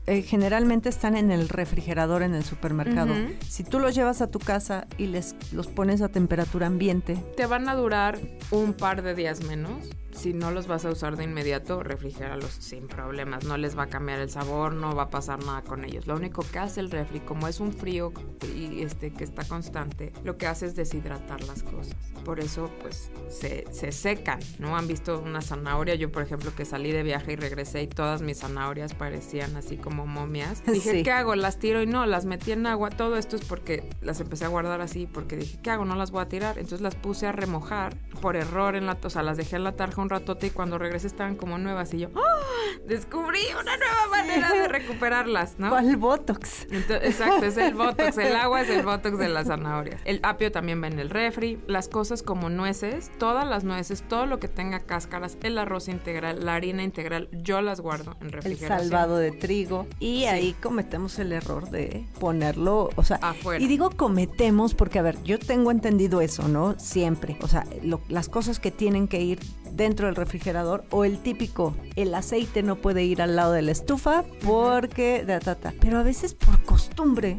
eh, 0.08 0.22
generalmente 0.22 0.90
están 0.90 1.16
en 1.16 1.32
el 1.32 1.50
refrigerador 1.50 2.22
en 2.22 2.36
el 2.36 2.44
supermercado. 2.44 3.14
Si 3.48 3.64
tú 3.64 3.80
los 3.80 3.96
llevas 3.96 4.22
a 4.22 4.30
tu 4.30 4.40
casa 4.40 4.88
y 4.98 5.08
les 5.08 5.36
los 5.52 5.68
pones 5.68 6.02
a 6.02 6.10
temperatura 6.10 6.68
ambiente, 6.68 7.18
Te 7.36 7.46
van 7.46 7.68
a 7.70 7.76
durar 7.76 8.20
un 8.52 8.74
par 8.74 9.02
de 9.02 9.16
días 9.16 9.44
menos. 9.44 9.72
Si 10.16 10.34
no 10.34 10.50
los 10.52 10.68
vas 10.68 10.86
a 10.86 10.90
usar 10.90 11.18
de 11.18 11.26
inmediato, 11.26 11.84
refrigéralos 11.84 12.52
sin 12.52 12.88
problemas. 12.88 13.44
No 13.44 13.58
les 13.58 13.78
va 13.78 13.84
a 13.84 13.88
cambiar 13.88 14.20
el 14.20 14.30
sabor, 14.30 14.74
no 14.74 14.96
va 14.96 15.04
a 15.04 15.10
pasar 15.10 15.44
nada 15.44 15.62
con 15.62 15.84
ellos. 15.84 16.08
Lo 16.08 16.16
único 16.16 16.44
que 16.52 16.58
hace 16.60 16.80
el 16.80 16.90
refri, 16.90 17.20
como 17.20 17.48
es 17.48 17.60
un 17.60 17.74
frío 17.74 18.14
y 18.56 18.82
este 18.82 19.12
que 19.12 19.24
está 19.26 19.44
constante, 19.44 20.14
lo 20.24 20.38
que 20.38 20.48
hace 20.48 20.66
es 20.68 20.76
deshidratar 20.76 21.44
las 21.44 21.64
cosas. 21.64 21.96
Por 22.24 22.40
eso, 22.40 22.72
pues, 22.82 23.12
se, 23.30 23.66
se 23.72 23.92
secan, 23.92 24.40
¿no? 24.58 24.76
Han 24.78 24.88
visto 24.88 25.20
una 25.20 25.42
zanahoria. 25.42 25.96
Yo, 25.96 26.12
por 26.12 26.24
ejemplo, 26.24 26.52
que 26.56 26.66
salí 26.66 26.92
de 26.92 27.04
viaje 27.04 27.34
y 27.34 27.36
regresé 27.36 27.84
y 27.84 27.88
todas 27.88 28.22
mis 28.22 28.40
zanahorias 28.40 28.94
parecían 28.96 29.56
así 29.58 29.78
como 29.78 30.08
momias. 30.08 30.64
Dije, 30.72 30.92
Sí. 30.92 31.04
¿qué 31.04 31.12
hago? 31.12 31.36
Las 31.36 31.60
tiro 31.60 31.82
y 31.84 31.88
no, 31.88 32.06
las 32.06 32.26
metí 32.26 32.52
en 32.54 32.66
agua. 32.66 32.90
Todo 32.90 33.18
esto 33.18 33.36
es 33.36 33.44
porque 33.44 33.90
las 34.02 34.22
empecé 34.22 34.46
a 34.46 34.48
guardar 34.48 34.82
así, 34.82 35.08
porque 35.08 35.36
dije, 35.36 35.60
¿qué 35.62 35.70
hago? 35.72 35.84
No 35.86 35.96
las 35.96 36.12
voy 36.12 36.22
a 36.22 36.28
tirar. 36.30 36.58
Entonces 36.58 36.82
las 36.82 36.96
puse 36.96 37.28
a 37.28 37.32
remojar 37.32 37.96
por 38.22 38.36
error 38.38 38.76
en 38.76 38.86
la, 38.86 38.98
o 39.04 39.10
sea, 39.10 39.22
las 39.22 39.38
dejé 39.38 39.58
en 39.58 39.64
la 39.66 39.74
tarja 39.76 40.02
un 40.06 40.10
ratote 40.10 40.48
y 40.48 40.50
cuando 40.52 40.78
regresé 40.78 41.08
estaban 41.08 41.36
como 41.36 41.58
nuevas 41.58 41.94
y 41.94 42.00
yo, 42.00 42.10
¡ah! 42.16 42.80
Descubrí 42.88 43.40
una 43.60 43.76
nueva 43.78 44.08
manera 44.12 44.52
de 44.54 44.68
recuperarlas, 44.68 45.56
¿no? 45.60 45.70
¿cuál 45.70 45.96
botox? 45.98 46.68
Exacto, 46.72 47.46
es 47.46 47.58
el 47.58 47.74
botox, 47.74 48.18
el 48.18 48.36
agua 48.36 48.62
es 48.62 48.70
el 48.70 48.84
botox 48.86 49.18
de 49.18 49.30
las 49.30 49.48
zanahorias. 49.48 50.00
El 50.06 50.20
apio 50.24 50.52
también 50.52 50.82
va 50.82 50.88
en 50.88 51.00
el 51.00 51.10
refri. 51.10 51.60
Las 51.68 51.88
cosas 51.88 52.22
como 52.24 52.50
nueces, 52.50 53.12
todas 53.18 53.48
las 53.48 53.64
nueces, 53.64 54.04
todo 54.08 54.26
lo 54.26 54.40
que 54.40 54.48
tenga 54.48 54.82
cáscaras, 54.82 55.38
el 55.44 55.58
arroz 55.58 55.88
integral, 55.88 56.46
la 56.46 56.56
harina 56.56 56.84
integral, 56.84 57.30
yo 57.32 57.62
las 57.62 57.82
guardo 57.82 58.16
en 58.22 58.28
El 58.28 58.32
refrigeración. 58.34 58.90
salvado 58.90 59.18
de 59.18 59.32
trigo. 59.32 59.88
Y 60.00 60.26
ahí 60.26 60.54
cometemos 60.62 61.18
el 61.20 61.32
error 61.32 61.70
de 61.70 62.06
ponerlo, 62.20 62.90
o 62.96 63.04
sea, 63.04 63.18
Afuera. 63.22 63.64
y 63.64 63.68
digo 63.68 63.90
cometemos 63.92 64.74
porque, 64.76 65.00
a 65.00 65.02
ver, 65.02 65.22
yo 65.24 65.40
tengo 65.40 65.72
entendido 65.72 66.22
eso, 66.22 66.48
¿no? 66.48 66.78
Siempre. 66.80 67.38
O 67.42 67.48
sea, 67.48 67.66
lo- 67.84 68.02
las 68.10 68.30
cosas 68.30 68.60
que 68.60 68.72
tienen 68.72 69.08
que 69.08 69.22
ir 69.22 69.40
dentro 69.76 70.08
del 70.08 70.16
refrigerador 70.16 70.86
o 70.90 71.06
el 71.06 71.20
típico, 71.20 71.76
el 71.96 72.14
aceite 72.14 72.64
no 72.64 72.78
puede 72.78 73.04
ir 73.04 73.22
al 73.22 73.36
lado 73.36 73.54
de 73.54 73.62
la 73.62 73.72
estufa 73.72 74.24
porque... 74.44 75.24
da, 75.26 75.40
ta. 75.40 75.74
Pero 75.80 76.00
a 76.00 76.04
veces 76.04 76.34
por 76.34 76.64
costumbre 76.64 77.38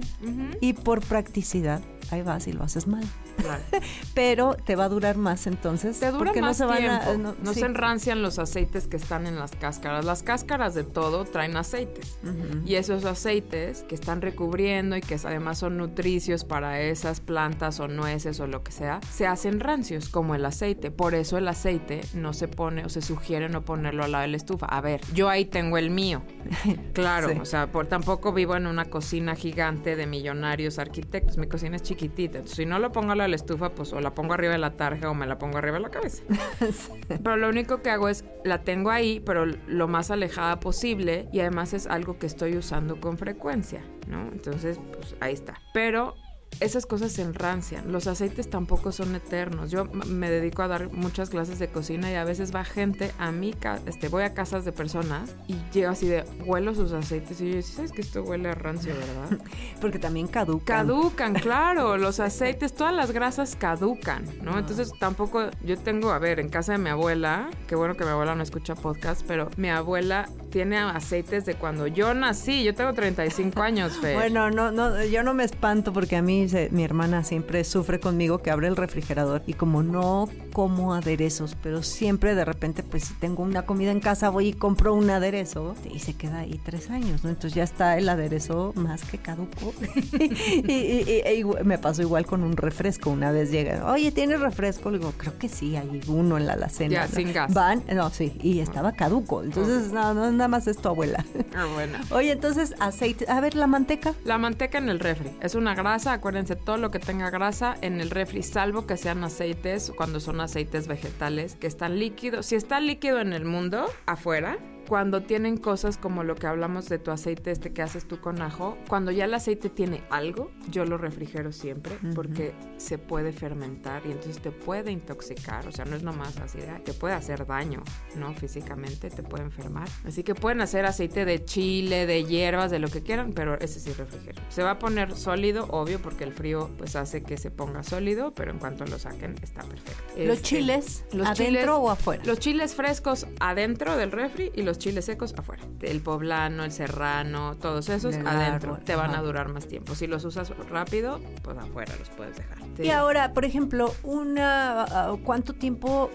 y 0.61 0.75
por 0.75 1.01
practicidad, 1.01 1.81
ahí 2.11 2.23
vas 2.23 2.47
y 2.47 2.53
lo 2.53 2.65
haces 2.65 2.87
mal. 2.87 3.05
Claro. 3.37 3.63
Pero 4.15 4.55
te 4.65 4.77
va 4.77 4.85
a 4.85 4.89
durar 4.89 5.17
más 5.17 5.47
entonces. 5.47 5.99
Te 6.01 6.11
dura 6.11 6.19
porque 6.27 6.41
más 6.41 6.61
no 6.61 6.69
se 6.73 6.79
tiempo. 6.79 7.07
van 7.07 7.27
a... 7.27 7.35
no 7.43 7.55
sí. 7.55 7.61
se 7.61 7.67
enrancian 7.67 8.23
los 8.23 8.39
aceites 8.39 8.87
que 8.87 8.97
están 8.97 9.27
en 9.27 9.39
las 9.39 9.53
cáscaras. 9.53 10.05
Las 10.05 10.23
cáscaras 10.23 10.75
de 10.75 10.85
todo 10.85 11.25
traen 11.25 11.57
aceites. 11.57 12.19
Y 12.65 12.75
esos 12.77 13.05
aceites 13.05 13.85
que 13.89 13.95
están 13.95 14.21
recubriendo 14.23 14.97
y 14.97 15.01
que 15.01 15.17
además 15.25 15.59
son 15.59 15.77
nutricios 15.77 16.45
para 16.45 16.81
esas 16.81 17.21
plantas 17.21 17.81
o 17.81 17.89
nueces 17.89 18.41
o 18.41 18.47
lo 18.47 18.63
que 18.63 18.73
sea, 18.73 19.01
se 19.13 19.27
hacen 19.27 19.61
rancios 19.61 20.09
como 20.09 20.35
el 20.35 20.45
aceite. 20.45 20.91
Por 20.91 21.15
eso 21.15 21.39
el 21.39 21.49
aceite 21.49 22.01
no 22.15 22.33
se 22.33 22.49
pone 22.49 22.85
o 22.85 22.89
se 22.89 23.03
sugiere 23.03 23.49
no 23.49 23.63
ponerlo 23.65 24.05
al 24.05 24.13
lado 24.13 24.23
de 24.23 24.29
la 24.29 24.37
estufa. 24.37 24.67
A 24.67 24.81
ver, 24.81 25.01
yo 25.15 25.29
ahí 25.29 25.45
tengo 25.45 25.79
el 25.79 25.91
mío. 25.91 26.23
Claro, 26.93 27.29
Sí. 27.31 27.39
o 27.41 27.45
sea, 27.45 27.67
por, 27.71 27.87
tampoco 27.87 28.33
vivo 28.33 28.57
en 28.57 28.67
una 28.67 28.87
cocina 28.87 29.35
gigante 29.35 29.97
de 29.97 30.07
millonarios 30.07 30.79
arquitectos. 30.79 31.37
Mi 31.37 31.47
cocina 31.47 31.77
es 31.77 31.83
chiquitita. 31.83 32.39
Entonces, 32.39 32.57
si 32.57 32.67
no 32.67 32.79
lo 32.79 32.91
pongo 32.93 33.13
al 33.13 33.19
lado 33.19 33.26
de 33.27 33.31
la 33.31 33.37
estufa, 33.37 33.71
pues 33.71 33.93
o 33.93 34.01
la 34.01 34.15
pongo 34.15 34.35
arriba 34.35 34.53
de 34.53 34.59
la 34.59 34.77
tarja 34.77 35.11
o 35.11 35.15
me 35.15 35.27
la 35.27 35.39
pongo 35.39 35.59
arriba 35.59 35.77
de 35.77 35.83
la 35.83 35.91
cabeza. 35.91 36.23
Pero 37.09 37.37
lo 37.37 37.49
único 37.49 37.83
que 37.83 37.91
hago 37.91 38.09
es, 38.09 38.25
la 38.45 38.63
tengo 38.63 38.91
ahí, 38.91 39.21
pero 39.21 39.47
lo 39.47 39.89
más 39.89 40.11
alejada 40.11 40.61
posible 40.61 41.29
y 41.33 41.41
además 41.41 41.73
es 41.73 41.87
algo 41.87 42.19
que 42.19 42.27
estoy 42.27 42.57
usando 42.57 43.01
con 43.01 43.19
frecuencia, 43.19 43.83
¿no? 44.09 44.29
Entonces, 44.33 44.81
pues 44.93 45.17
ahí 45.21 45.35
está. 45.35 45.61
Pero 45.73 46.15
esas 46.61 46.87
cosas 46.87 47.13
se 47.13 47.23
enrancian. 47.23 47.93
Los 47.93 48.07
aceites 48.07 48.49
tampoco 48.49 48.93
son 48.93 49.15
eternos. 49.15 49.71
Yo 49.71 49.85
me 49.85 50.31
dedico 50.31 50.63
a 50.63 50.69
dar 50.69 50.91
muchas 50.93 51.31
clases 51.31 51.59
de 51.59 51.69
cocina 51.69 52.11
y 52.11 52.15
a 52.15 52.25
veces 52.25 52.55
va 52.55 52.65
gente 52.65 53.13
a 53.19 53.33
mi 53.33 53.53
casa, 53.53 53.83
este, 53.87 54.09
voy 54.09 54.23
a 54.25 54.35
casas 54.35 54.65
de 54.65 54.73
personas 54.73 55.35
y 55.49 55.57
llego 55.73 55.91
así 55.91 56.07
de, 56.07 56.25
huelo 56.45 56.75
sus 56.75 56.93
aceites 56.93 57.41
y 57.41 57.53
yo, 57.53 57.63
"Sí 57.63 57.73
¿sabes 57.73 57.93
que 57.93 58.01
esto 58.01 58.23
huele 58.23 58.49
a 58.49 58.55
rancio, 58.55 58.95
verdad? 58.95 59.39
Porque 59.81 59.99
también 59.99 60.27
caducan. 60.29 60.87
Caducan, 60.87 61.35
claro, 61.35 61.97
los 61.99 62.21
aceites, 62.21 62.75
todas 62.75 62.95
las 62.95 63.13
grasas 63.13 63.57
caducan, 63.57 64.25
¿no? 64.43 64.59
Entonces 64.59 64.93
tampoco, 64.99 65.51
yo 65.65 65.79
tengo, 65.79 66.11
a 66.11 66.19
ver, 66.19 66.41
en 66.41 66.49
casa 66.49 66.73
de 66.73 66.79
mi 66.79 66.91
abuela, 66.91 67.51
qué 67.67 67.75
bueno 67.77 67.97
que 67.97 68.05
mi 68.05 68.11
abuela 68.11 68.35
no 68.35 68.43
escucha 68.43 68.75
podcast, 68.75 69.23
pero 69.27 69.51
mi 69.57 69.69
abuela 69.69 70.29
tiene 70.57 70.79
aceites 70.79 71.45
de 71.45 71.55
cuando 71.55 71.87
yo 71.87 72.15
nací, 72.15 72.65
yo 72.65 72.75
tengo 72.75 72.95
35 72.95 73.61
años, 73.61 73.93
Fe. 74.01 74.15
Bueno, 74.15 74.51
no, 74.51 74.71
no, 74.73 75.05
yo 75.05 75.23
no 75.23 75.35
me 75.35 75.45
espanto 75.45 75.93
porque 75.93 76.17
a 76.17 76.23
mí 76.23 76.49
se- 76.49 76.71
mi 76.71 76.83
hermana 76.83 77.25
siempre 77.25 77.63
sufre 77.63 78.01
conmigo 78.01 78.39
que 78.39 78.51
abre 78.51 78.67
el 78.69 78.75
refrigerador 78.75 79.43
y 79.47 79.53
como 79.53 79.83
no 79.83 80.31
como 80.55 80.95
aderezos, 80.95 81.59
pero 81.63 81.83
siempre 81.83 82.35
de 82.35 82.47
repente 82.47 82.83
pues 82.83 83.05
si 83.05 83.13
tengo 83.15 83.43
una 83.43 83.67
comida 83.67 83.91
en 83.91 84.01
casa 84.01 84.31
voy 84.31 84.49
y 84.49 84.53
compro 84.55 84.95
un 84.95 85.11
aderezo 85.11 85.75
y 85.93 85.99
se 85.99 86.15
queda 86.15 86.39
ahí 86.39 86.59
tres 86.65 86.89
años, 86.89 87.23
¿no? 87.23 87.29
Entonces 87.29 87.53
ya 87.53 87.63
está 87.63 87.99
el 87.99 88.09
aderezo 88.09 88.73
más 88.77 89.05
que 89.05 89.19
caduco. 89.19 89.75
y, 90.19 90.73
y- 90.73 91.05
y- 91.07 91.23
e 91.27 91.35
igual- 91.35 91.67
me 91.67 91.77
pasó 91.77 92.01
igual 92.01 92.25
con 92.25 92.43
un 92.43 92.57
refresco. 92.57 93.11
Una 93.11 93.31
vez 93.31 93.51
llega, 93.51 93.93
oye, 93.93 94.11
¿tienes 94.11 94.41
refresco? 94.41 94.91
Le 94.91 95.01
digo, 95.01 95.13
creo 95.19 95.37
que 95.39 95.51
sí, 95.51 95.77
hay 95.77 96.01
uno 96.09 96.39
en 96.39 96.47
la 96.47 96.55
alacena. 96.55 96.95
Ya, 96.95 97.07
¿no? 97.09 97.15
sin 97.15 97.33
gas. 97.35 97.53
Van, 97.53 97.83
no, 97.95 98.09
sí, 98.09 98.33
y 98.43 98.61
estaba 98.61 98.93
caduco. 98.93 99.43
Entonces, 99.43 99.93
no, 99.93 100.15
no, 100.15 100.46
nada 100.47 100.59
más 100.59 100.67
es 100.69 100.79
tu 100.79 100.89
abuela. 100.89 101.25
Ah, 101.55 101.67
bueno. 101.73 101.99
Oye, 102.11 102.33
entonces 102.33 102.75
aceite, 102.81 103.25
a 103.29 103.41
ver, 103.41 103.55
la 103.55 103.67
manteca. 103.67 104.15
La 104.25 104.39
manteca 104.39 104.79
en 104.79 104.89
el 104.89 105.01
refri. 105.01 105.31
Es 105.41 105.55
una 105.55 105.75
grasa, 105.75 106.13
acuérdense, 106.13 106.55
todo 106.55 106.77
lo 106.77 106.91
que 106.91 106.99
tenga 106.99 107.31
grasa 107.31 107.77
en 107.81 108.01
el 108.01 108.11
refri, 108.11 108.43
salvo 108.43 108.87
que 108.87 108.97
sean 108.97 109.25
aceites, 109.25 109.91
cuando 109.97 110.21
son 110.21 110.41
aceites 110.41 110.87
vegetales, 110.87 111.57
que 111.57 111.67
están 111.67 111.99
líquidos. 111.99 112.47
Si 112.47 112.55
está 112.55 112.79
líquido 112.79 113.21
en 113.21 113.33
el 113.33 113.45
mundo, 113.45 113.87
afuera, 114.05 114.59
cuando 114.89 115.23
tienen 115.23 115.57
cosas 115.57 115.97
como 115.99 116.23
lo 116.25 116.35
que 116.37 116.47
hablamos 116.47 116.89
de 116.89 116.99
tu 116.99 117.11
aceite 117.11 117.51
este 117.51 117.73
que 117.73 117.83
haces 117.83 118.07
tú 118.07 118.21
con 118.21 118.41
ajo, 118.43 118.79
cuando 118.89 119.11
ya 119.11 119.25
el 119.25 119.35
aceite 119.35 119.69
tiene 119.69 120.03
algo, 120.11 120.51
yo 120.71 120.85
lo 120.85 120.97
refrigero 120.99 121.53
siempre 121.53 121.99
porque 122.15 122.55
se 122.77 122.99
puede 122.99 123.33
fermentar 123.33 124.03
y 124.07 124.13
entonces 124.13 124.41
te 124.41 124.51
puede 124.51 124.91
intoxicar, 124.93 125.67
o 125.67 125.73
sea, 125.73 125.85
no 125.85 125.97
es 125.97 126.03
nomás 126.03 126.37
así, 126.39 126.59
de, 126.59 126.71
"Ay, 126.71 126.83
te 126.85 126.93
puede 126.93 127.15
hacer 127.15 127.47
daño, 127.47 127.83
¿no? 128.17 128.33
Físicamente 128.35 129.11
te 129.11 129.23
puede 129.23 129.45
enfermar. 129.45 129.89
Así 130.05 130.23
que 130.23 130.35
pueden 130.35 130.61
hacer 130.61 130.87
aceite 130.87 131.25
de 131.25 131.45
chile, 131.45 132.07
de 132.07 132.25
hierbas, 132.25 132.71
de 132.71 132.79
lo 132.79 132.89
que 132.89 133.03
quieran, 133.03 133.33
pero 133.33 133.59
ese 133.61 133.81
sí 133.81 133.93
refrigero. 133.93 134.43
Se 134.49 134.63
va 134.63 134.73
a 134.73 134.79
poner 134.79 135.15
sólido, 135.17 135.67
obvio, 135.71 136.01
porque 136.01 136.25
el 136.25 136.33
frío 136.33 136.71
pues 136.79 136.97
hace 136.97 137.23
que 137.23 137.37
se 137.37 137.51
ponga 137.51 137.83
sólido, 137.83 138.35
pero 138.35 138.51
en 138.53 138.59
cuanto 138.59 138.85
lo 138.87 138.99
saquen 138.99 139.35
está 139.43 139.63
perfecto. 139.63 140.03
¿Los 140.17 140.37
Este, 140.39 140.43
chiles 140.43 141.05
los 141.13 141.27
adentro 141.27 141.45
chiles- 141.45 141.69
o 141.81 141.91
afuera? 141.91 142.23
Los 142.25 142.39
chiles 142.39 142.75
frescos 142.75 143.27
adentro 143.41 143.97
del 143.97 144.13
refri 144.13 144.53
y 144.55 144.63
los 144.63 144.76
chiles 144.79 145.05
secos 145.07 145.35
afuera. 145.37 145.63
El 145.81 146.01
poblano, 146.01 146.65
el 146.65 146.73
serrano, 146.73 147.57
todos 147.57 147.89
esos 147.89 148.15
Del 148.17 148.27
adentro. 148.27 148.73
árbol, 148.73 148.85
Te 148.85 148.95
van 148.97 149.11
ajá. 149.11 149.21
a 149.21 149.23
durar 149.23 149.49
más 149.49 149.67
tiempo. 149.67 149.95
Si 149.95 150.07
los 150.07 150.25
usas 150.25 150.51
rápido, 150.69 151.21
pues 151.43 151.57
afuera 151.59 151.93
los 151.99 152.09
puedes 152.11 152.37
dejar. 152.37 152.59
Y 152.79 152.91
ahora, 152.91 153.33
por 153.33 153.45
ejemplo, 153.45 153.93
una 154.03 154.83
ah, 154.85 155.17
¿cuánto 155.25 155.53
tiempo 155.55 156.11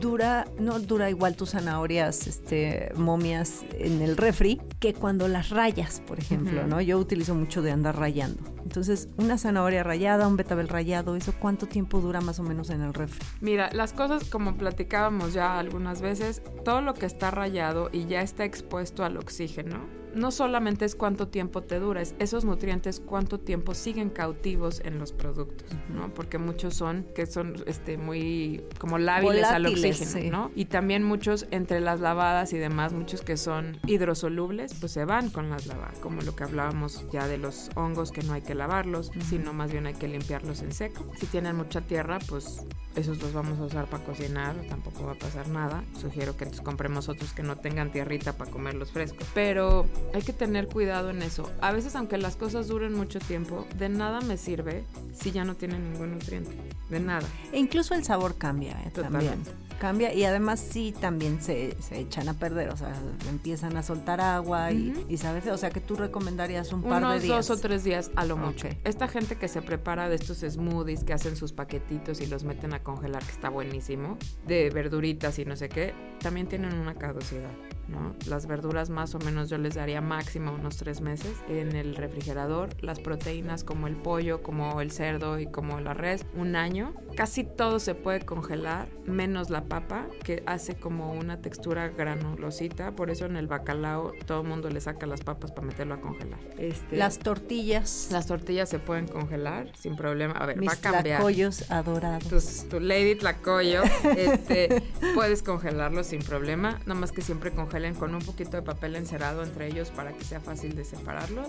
dura, 0.00 0.46
no 0.58 0.78
dura 0.78 1.08
igual 1.08 1.36
tus 1.36 1.50
zanahorias, 1.50 2.26
este, 2.26 2.92
momias 2.96 3.64
en 3.78 4.02
el 4.02 4.16
refri 4.16 4.60
que 4.78 4.92
cuando 4.94 5.26
las 5.28 5.50
rayas, 5.50 6.00
por 6.06 6.18
ejemplo. 6.18 6.66
¿no? 6.66 6.80
Yo 6.80 6.98
utilizo 6.98 7.34
mucho 7.34 7.62
de 7.62 7.70
andar 7.70 7.96
rayando. 7.98 8.42
Entonces, 8.62 9.08
una 9.16 9.38
zanahoria 9.38 9.82
rayada, 9.82 10.28
un 10.28 10.36
betabel 10.36 10.68
rayado, 10.68 11.16
¿eso 11.16 11.32
cuánto 11.38 11.66
tiempo 11.66 12.00
dura 12.00 12.20
más 12.20 12.38
o 12.38 12.42
menos 12.42 12.70
en 12.70 12.82
el 12.82 12.94
refri? 12.94 13.24
Mira, 13.40 13.70
las 13.72 13.92
cosas 13.92 14.24
como 14.24 14.56
platicábamos 14.56 15.32
ya 15.32 15.58
algunas 15.58 16.00
veces, 16.00 16.42
todo 16.64 16.80
lo 16.80 16.94
que 16.94 17.06
está 17.06 17.30
rayado 17.30 17.90
y 17.92 18.06
ya 18.06 18.22
está 18.22 18.44
expuesto 18.44 19.04
al 19.04 19.16
oxígeno, 19.16 20.00
no 20.14 20.30
solamente 20.30 20.84
es 20.84 20.94
cuánto 20.94 21.28
tiempo 21.28 21.62
te 21.62 21.78
dura, 21.78 22.02
es 22.02 22.14
esos 22.18 22.44
nutrientes 22.44 23.00
cuánto 23.00 23.38
tiempo 23.38 23.74
siguen 23.74 24.10
cautivos 24.10 24.80
en 24.84 24.98
los 24.98 25.12
productos, 25.12 25.70
¿no? 25.88 26.12
Porque 26.14 26.38
muchos 26.38 26.74
son 26.74 27.06
que 27.14 27.26
son 27.26 27.62
este 27.66 27.96
muy 27.96 28.64
como 28.78 28.98
lábiles 28.98 29.44
al 29.44 29.62
Volátiles, 29.62 30.00
oxígeno, 30.00 30.22
sí. 30.22 30.30
¿no? 30.30 30.50
Y 30.54 30.66
también 30.66 31.04
muchos 31.04 31.46
entre 31.50 31.80
las 31.80 32.00
lavadas 32.00 32.52
y 32.52 32.58
demás, 32.58 32.92
muchos 32.92 33.22
que 33.22 33.36
son 33.36 33.78
hidrosolubles, 33.86 34.74
pues 34.74 34.92
se 34.92 35.04
van 35.04 35.30
con 35.30 35.50
las 35.50 35.66
lavadas, 35.66 35.98
como 35.98 36.22
lo 36.22 36.34
que 36.34 36.44
hablábamos 36.44 37.06
ya 37.12 37.26
de 37.26 37.38
los 37.38 37.70
hongos 37.74 38.12
que 38.12 38.22
no 38.22 38.32
hay 38.32 38.42
que 38.42 38.49
lavarlos, 38.54 39.10
sino 39.28 39.52
más 39.52 39.70
bien 39.72 39.86
hay 39.86 39.94
que 39.94 40.08
limpiarlos 40.08 40.60
en 40.62 40.72
seco. 40.72 41.04
Si 41.18 41.26
tienen 41.26 41.56
mucha 41.56 41.80
tierra, 41.80 42.18
pues 42.28 42.62
esos 42.96 43.20
los 43.22 43.32
vamos 43.32 43.58
a 43.60 43.62
usar 43.64 43.86
para 43.86 44.02
cocinar, 44.04 44.54
tampoco 44.68 45.04
va 45.06 45.12
a 45.12 45.18
pasar 45.18 45.48
nada. 45.48 45.84
Sugiero 46.00 46.36
que 46.36 46.44
entonces 46.44 46.64
compremos 46.64 47.08
otros 47.08 47.32
que 47.32 47.42
no 47.42 47.56
tengan 47.56 47.92
tierrita 47.92 48.32
para 48.36 48.50
comerlos 48.50 48.90
frescos. 48.90 49.26
Pero 49.34 49.86
hay 50.12 50.22
que 50.22 50.32
tener 50.32 50.66
cuidado 50.68 51.10
en 51.10 51.22
eso. 51.22 51.48
A 51.60 51.72
veces, 51.72 51.94
aunque 51.96 52.18
las 52.18 52.36
cosas 52.36 52.66
duren 52.68 52.94
mucho 52.94 53.18
tiempo, 53.20 53.66
de 53.78 53.88
nada 53.88 54.20
me 54.20 54.36
sirve 54.36 54.84
si 55.14 55.30
ya 55.30 55.44
no 55.44 55.54
tienen 55.54 55.92
ningún 55.92 56.12
nutriente. 56.12 56.50
De 56.88 56.98
nada. 56.98 57.26
E 57.52 57.58
incluso 57.58 57.94
el 57.94 58.02
sabor 58.04 58.36
cambia, 58.36 58.72
¿eh? 58.84 58.90
también. 58.90 59.40
Cambia 59.78 60.12
y 60.12 60.24
además 60.24 60.60
sí 60.60 60.92
también 61.00 61.40
se, 61.40 61.74
se 61.80 62.00
echan 62.00 62.28
a 62.28 62.34
perder, 62.34 62.68
o 62.68 62.76
sea, 62.76 62.92
empiezan 63.30 63.78
a 63.78 63.82
soltar 63.82 64.20
agua 64.20 64.72
y, 64.72 64.90
Ujú. 64.90 65.04
y 65.08 65.16
sabes, 65.16 65.46
o 65.46 65.56
sea 65.56 65.70
que 65.70 65.80
tú 65.80 65.96
recomendarías 65.96 66.70
un 66.74 66.82
par 66.82 67.02
Unos 67.02 67.14
de 67.14 67.20
días. 67.20 67.48
dos 67.48 67.58
o 67.58 67.60
tres 67.62 67.82
días 67.82 68.10
a 68.14 68.26
lo 68.26 68.36
mucho. 68.40 68.68
Esta 68.84 69.08
gente 69.08 69.36
que 69.36 69.48
se 69.48 69.62
prepara 69.62 70.08
de 70.08 70.16
estos 70.16 70.38
smoothies, 70.38 71.04
que 71.04 71.12
hacen 71.12 71.36
sus 71.36 71.52
paquetitos 71.52 72.20
y 72.20 72.26
los 72.26 72.44
meten 72.44 72.74
a 72.74 72.82
congelar, 72.82 73.22
que 73.22 73.32
está 73.32 73.48
buenísimo, 73.48 74.18
de 74.46 74.70
verduritas 74.70 75.38
y 75.38 75.44
no 75.44 75.56
sé 75.56 75.68
qué, 75.68 75.94
también 76.20 76.46
tienen 76.48 76.74
una 76.74 76.94
caducidad, 76.94 77.50
¿no? 77.90 78.14
Las 78.26 78.46
verduras 78.46 78.90
más 78.90 79.14
o 79.14 79.18
menos 79.18 79.50
yo 79.50 79.58
les 79.58 79.74
daría 79.74 80.00
máximo 80.00 80.52
unos 80.52 80.76
tres 80.76 81.00
meses 81.00 81.32
en 81.48 81.74
el 81.76 81.96
refrigerador. 81.96 82.68
Las 82.80 83.00
proteínas 83.00 83.64
como 83.64 83.86
el 83.86 83.96
pollo, 83.96 84.42
como 84.42 84.80
el 84.80 84.90
cerdo 84.90 85.38
y 85.38 85.46
como 85.46 85.80
la 85.80 85.94
res, 85.94 86.24
un 86.34 86.56
año. 86.56 86.94
Casi 87.16 87.44
todo 87.44 87.78
se 87.80 87.94
puede 87.94 88.20
congelar, 88.20 88.88
menos 89.06 89.50
la 89.50 89.64
papa, 89.64 90.06
que 90.24 90.42
hace 90.46 90.76
como 90.76 91.12
una 91.12 91.40
textura 91.40 91.88
granulosita. 91.88 92.92
Por 92.92 93.10
eso 93.10 93.26
en 93.26 93.36
el 93.36 93.46
bacalao 93.46 94.12
todo 94.26 94.42
el 94.42 94.48
mundo 94.48 94.70
le 94.70 94.80
saca 94.80 95.06
las 95.06 95.20
papas 95.22 95.52
para 95.52 95.66
meterlo 95.66 95.94
a 95.94 96.00
congelar. 96.00 96.38
Este, 96.58 96.96
Las 96.96 97.18
tortillas, 97.18 98.08
las 98.12 98.26
tortillas 98.26 98.68
se 98.68 98.78
pueden 98.78 99.06
congelar 99.08 99.70
sin 99.76 99.96
problema. 99.96 100.34
A 100.34 100.46
ver, 100.46 100.58
va 100.66 100.72
a 100.72 100.76
cambiar. 100.76 101.18
tlacoyos 101.18 101.70
adorados. 101.70 102.28
Tus- 102.28 102.68
tu 102.68 102.80
Lady 102.80 103.14
Tlacoyo, 103.16 103.82
este, 104.16 104.82
puedes 105.14 105.42
congelarlos 105.42 106.06
sin 106.08 106.20
problema, 106.22 106.78
nada 106.86 106.94
más 107.00 107.12
que 107.12 107.22
siempre 107.22 107.50
congelen 107.80 107.94
con 107.94 108.14
un 108.14 108.22
poquito 108.22 108.56
de 108.56 108.62
papel 108.62 108.96
encerado 108.96 109.42
entre 109.42 109.66
ellos 109.66 109.90
para 109.90 110.12
que 110.12 110.24
sea 110.24 110.40
fácil 110.40 110.74
de 110.76 110.84
separarlos. 110.84 111.48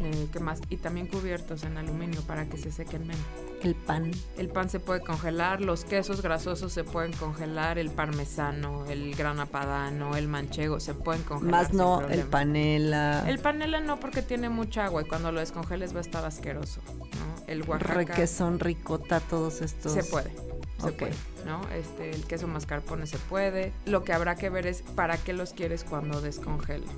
Eh, 0.00 0.28
¿Qué 0.32 0.40
más? 0.40 0.60
Y 0.68 0.78
también 0.78 1.06
cubiertos 1.06 1.64
en 1.64 1.76
aluminio 1.76 2.22
para 2.22 2.46
que 2.46 2.56
se 2.56 2.72
sequen 2.72 3.06
menos. 3.06 3.24
El 3.62 3.74
pan. 3.74 4.10
El 4.36 4.48
pan 4.48 4.68
se 4.68 4.80
puede 4.80 5.00
congelar, 5.00 5.60
los 5.60 5.84
quesos 5.84 6.22
grasosos 6.22 6.72
se 6.72 6.82
pueden 6.82 7.12
congelar, 7.12 7.78
el 7.78 7.90
parmesano, 7.90 8.86
el 8.86 9.14
grana 9.14 9.46
padano, 9.46 10.16
el 10.16 10.28
manchego 10.28 10.80
se 10.80 10.94
pueden 10.94 11.22
congelar. 11.22 11.50
Más 11.52 11.72
no 11.72 12.00
el 12.00 12.06
problema. 12.06 12.30
panela. 12.30 13.24
El 13.28 13.38
panela 13.38 13.80
no 13.80 14.00
porque 14.00 14.22
tiene 14.22 14.48
mucha 14.48 14.86
agua 14.86 15.02
y 15.02 15.04
cuando 15.04 15.30
lo 15.30 15.40
descongeles 15.40 15.94
va 15.94 15.98
a 15.98 16.02
estar 16.02 16.24
asqueroso, 16.24 16.80
¿no? 16.88 17.46
El 17.46 17.62
Oaxaca 17.68 17.94
requesón, 17.94 18.58
ricota, 18.58 19.20
todos 19.20 19.60
estos. 19.62 19.92
se 19.92 20.04
puede. 20.04 20.51
Se 20.82 20.92
puede, 20.92 21.14
¿no? 21.46 21.60
Este, 21.70 22.10
el 22.10 22.24
queso 22.24 22.48
mascarpone 22.48 23.06
se 23.06 23.18
puede. 23.18 23.72
Lo 23.86 24.04
que 24.04 24.12
habrá 24.12 24.36
que 24.36 24.50
ver 24.50 24.66
es 24.66 24.82
para 24.82 25.16
qué 25.16 25.32
los 25.32 25.52
quieres 25.52 25.84
cuando 25.84 26.20
descongela. 26.20 26.90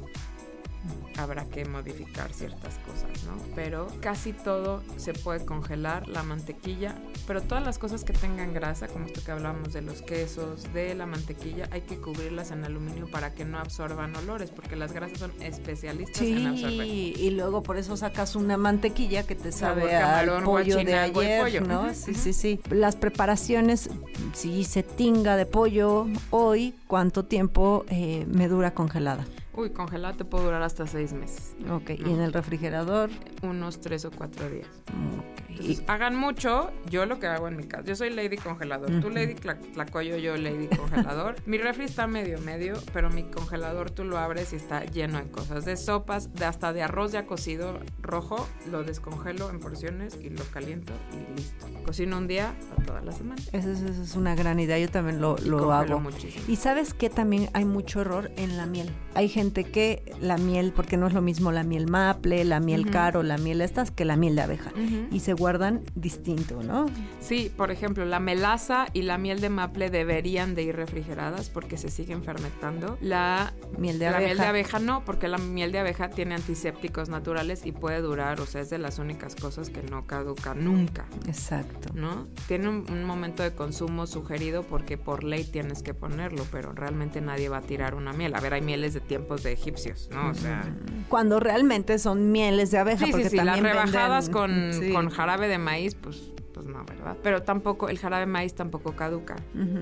Habrá 1.17 1.45
que 1.45 1.65
modificar 1.65 2.33
ciertas 2.33 2.79
cosas, 2.79 3.25
¿no? 3.25 3.37
Pero 3.55 3.89
casi 4.01 4.33
todo 4.33 4.83
se 4.97 5.13
puede 5.13 5.45
congelar, 5.45 6.09
la 6.09 6.23
mantequilla, 6.23 6.95
pero 7.27 7.41
todas 7.43 7.65
las 7.65 7.79
cosas 7.79 8.05
que 8.05 8.13
tengan 8.13 8.53
grasa, 8.53 8.89
como 8.89 9.07
esto 9.07 9.23
que 9.25 9.31
hablábamos 9.31 9.73
de 9.73 9.83
los 9.83 10.03
quesos, 10.03 10.73
de 10.73 10.95
la 10.95 11.07
mantequilla, 11.07 11.69
hay 11.71 11.83
que 11.83 11.99
cubrirlas 11.99 12.51
en 12.51 12.65
aluminio 12.65 13.09
para 13.09 13.33
que 13.35 13.45
no 13.45 13.59
absorban 13.59 14.15
olores, 14.17 14.51
porque 14.51 14.77
las 14.77 14.93
grasas 14.93 15.19
son 15.19 15.33
especialistas 15.41 16.23
en 16.23 16.47
absorber. 16.47 16.87
Sí, 16.87 17.15
y 17.17 17.31
luego 17.31 17.63
por 17.63 17.77
eso 17.77 17.97
sacas 17.97 18.37
una 18.37 18.57
mantequilla 18.57 19.25
que 19.25 19.35
te 19.35 19.53
Sabor 19.53 19.83
sabe 19.83 19.97
al 19.97 20.27
camarón, 20.27 20.45
pollo 20.45 20.77
de 20.77 20.95
ayer, 20.95 21.41
pollo. 21.41 21.61
¿no? 21.63 21.95
Sí, 21.95 22.15
sí, 22.15 22.33
sí. 22.33 22.61
Las 22.71 22.97
preparaciones, 22.97 23.89
si 24.33 24.51
hice 24.51 24.83
tinga 24.83 25.37
de 25.37 25.47
pollo 25.47 26.07
hoy, 26.31 26.75
¿cuánto 26.87 27.25
tiempo 27.25 27.85
eh, 27.89 28.27
me 28.29 28.49
dura 28.49 28.75
congelada? 28.75 29.25
Uy, 29.57 29.71
congelada 29.71 30.15
te 30.17 30.25
puede 30.25 30.45
durar 30.45 30.63
hasta 30.63 30.87
seis 30.87 31.13
meses. 31.13 31.55
Ok, 31.71 31.91
y 31.91 32.11
en 32.11 32.21
el 32.21 32.33
refrigerador, 32.33 33.11
Unos 33.43 33.81
tres 33.81 34.05
o 34.05 34.11
cuatro 34.11 34.49
días. 34.51 34.67
ok. 34.89 35.35
Entonces, 35.51 35.81
Y- 35.81 35.85
hagan 35.87 36.17
mucho. 36.17 36.73
Yo 36.91 37.07
lo 37.07 37.21
que 37.21 37.29
hago 37.29 37.47
en 37.47 37.57
mi 37.57 37.63
casa. 37.65 37.85
Yo 37.85 37.95
soy 37.95 38.11
Lady 38.11 38.37
Congelador. 38.37 38.91
Tú 39.01 39.09
Lady 39.11 39.35
Tla- 39.35 39.57
Tlacoyo, 39.73 40.17
yo 40.17 40.37
Lady 40.37 40.67
Congelador. 40.67 41.37
mi 41.47 41.59
refri 41.59 41.85
está 41.85 42.09
medio 42.09 42.41
medio, 42.41 42.75
pero 42.93 43.09
mi 43.11 43.23
congelador 43.23 43.91
tú 43.93 44.03
lo 44.05 44.19
abres 44.19 44.53
y 44.53 44.57
está 44.57 44.85
lleno 44.85 45.19
de 45.19 45.31
cosas. 45.31 45.65
De 45.65 45.77
sopas, 45.77 46.33
de 46.35 46.45
hasta 46.45 46.73
de 46.73 46.83
arroz 46.83 47.13
ya 47.13 47.27
cocido 47.27 47.79
rojo. 48.03 48.49
Lo 48.73 48.83
descongelo 48.83 49.51
en 49.51 49.61
porciones 49.61 50.19
y 50.21 50.31
lo 50.31 50.43
caliento 50.47 50.93
y 51.13 51.37
listo. 51.39 51.67
Cocino 51.87 52.19
un 52.19 52.27
día 52.27 52.53
para 52.71 52.87
toda 52.87 53.01
la 53.03 53.13
semana. 53.13 53.41
Esa 53.53 53.71
es, 53.71 54.17
una 54.17 54.35
gran 54.35 54.59
idea, 54.59 54.79
yo 54.81 54.89
también 54.89 55.21
lo, 55.21 55.37
Y 55.39 55.49
lo 55.49 55.73
hago. 55.73 56.01
muchísimo. 56.01 56.45
Y 56.49 56.57
sabes 56.57 56.95
que 56.95 57.11
también 57.11 57.49
hay 57.53 57.65
mucho 57.65 58.01
error 58.01 58.33
en 58.37 58.57
la 58.57 58.67
miel. 58.67 58.91
Hay 59.15 59.29
gente 59.29 59.44
que 59.53 60.03
la 60.21 60.39
miel, 60.39 60.73
porque 60.75 60.97
no 60.97 61.07
es 61.07 61.13
lo 61.13 61.21
mismo 61.23 61.53
la 61.53 61.63
miel 61.63 61.87
maple, 61.87 62.45
la 62.45 62.61
miel 62.61 62.91
caro, 62.91 63.23
la 63.23 63.39
miel 63.39 63.61
estas, 63.61 63.91
que 63.91 64.05
la 64.05 64.17
miel 64.17 64.37
de 64.37 64.43
abeja. 64.43 64.73
Y 65.11 65.21
se 65.21 65.33
guardan 65.35 65.83
distinto, 65.95 66.63
¿no? 66.63 66.87
Sí, 67.21 67.53
por 67.57 67.71
ejemplo, 67.71 68.05
la 68.05 68.21
melaza 68.21 68.87
y 68.93 69.03
la 69.03 69.19
miel 69.19 69.41
de 69.41 69.49
maple 69.51 69.91
deberían 69.91 70.55
de 70.55 70.63
ir 70.63 70.77
refrigeradas 70.77 71.51
porque 71.51 71.77
se 71.77 71.89
siguen 71.91 72.23
fermentando. 72.23 72.99
La 73.01 73.53
Miel 73.79 73.99
de 73.99 74.07
la 74.11 74.17
abeja. 74.17 74.27
miel 74.27 74.39
de 74.39 74.45
abeja 74.47 74.79
no, 74.79 75.05
porque 75.05 75.29
la 75.29 75.39
miel 75.39 75.73
de 75.73 75.79
abeja 75.81 76.11
tiene 76.11 76.35
antisépticos 76.35 77.09
naturales 77.09 77.67
y 77.67 77.73
puede 77.73 78.01
durar, 78.01 78.41
o 78.41 78.47
sea, 78.47 78.61
es 78.61 78.71
de 78.71 78.79
las 78.79 78.99
únicas 78.99 79.35
cosas 79.37 79.71
que 79.71 79.83
no 79.83 80.07
caduca 80.07 80.55
nunca. 80.55 81.07
Exacto. 81.27 81.89
¿No? 81.95 82.27
Tiene 82.47 82.69
un, 82.69 82.85
un 82.91 83.05
momento 83.05 83.43
de 83.43 83.53
consumo 83.55 84.07
sugerido 84.07 84.63
porque 84.63 84.97
por 84.99 85.25
ley 85.25 85.45
tienes 85.45 85.83
que 85.83 85.95
ponerlo, 85.95 86.45
pero 86.51 86.73
realmente 86.73 87.21
nadie 87.21 87.49
va 87.49 87.59
a 87.59 87.63
tirar 87.63 87.95
una 87.95 88.13
miel. 88.13 88.35
A 88.35 88.41
ver, 88.41 88.55
hay 88.55 88.63
mieles 88.63 88.95
de 88.95 89.01
de 89.43 89.53
egipcios, 89.53 90.09
¿no? 90.13 90.31
O 90.31 90.35
sea, 90.35 90.63
Cuando 91.09 91.41
realmente 91.41 91.99
son 91.99 92.31
mieles 92.33 92.71
de 92.71 92.79
abeja, 92.79 93.05
Sí, 93.07 93.11
porque 93.11 93.25
sí, 93.25 93.31
sí, 93.31 93.37
las 93.37 93.47
también 93.57 93.65
rebajadas 93.75 94.31
venden- 94.31 94.33
con, 94.33 94.73
sí. 94.83 94.93
con 94.93 95.11
jarabe 95.11 95.49
de 95.49 95.59
maíz, 95.59 95.95
pues, 95.95 96.23
pues 96.55 96.67
no, 96.67 96.85
¿verdad? 96.85 97.17
Pero 97.23 97.43
tampoco, 97.43 97.89
el 97.91 97.99
jarabe 97.99 98.21
de 98.21 98.27
maíz 98.33 98.55
tampoco 98.55 98.93
caduca, 98.97 99.37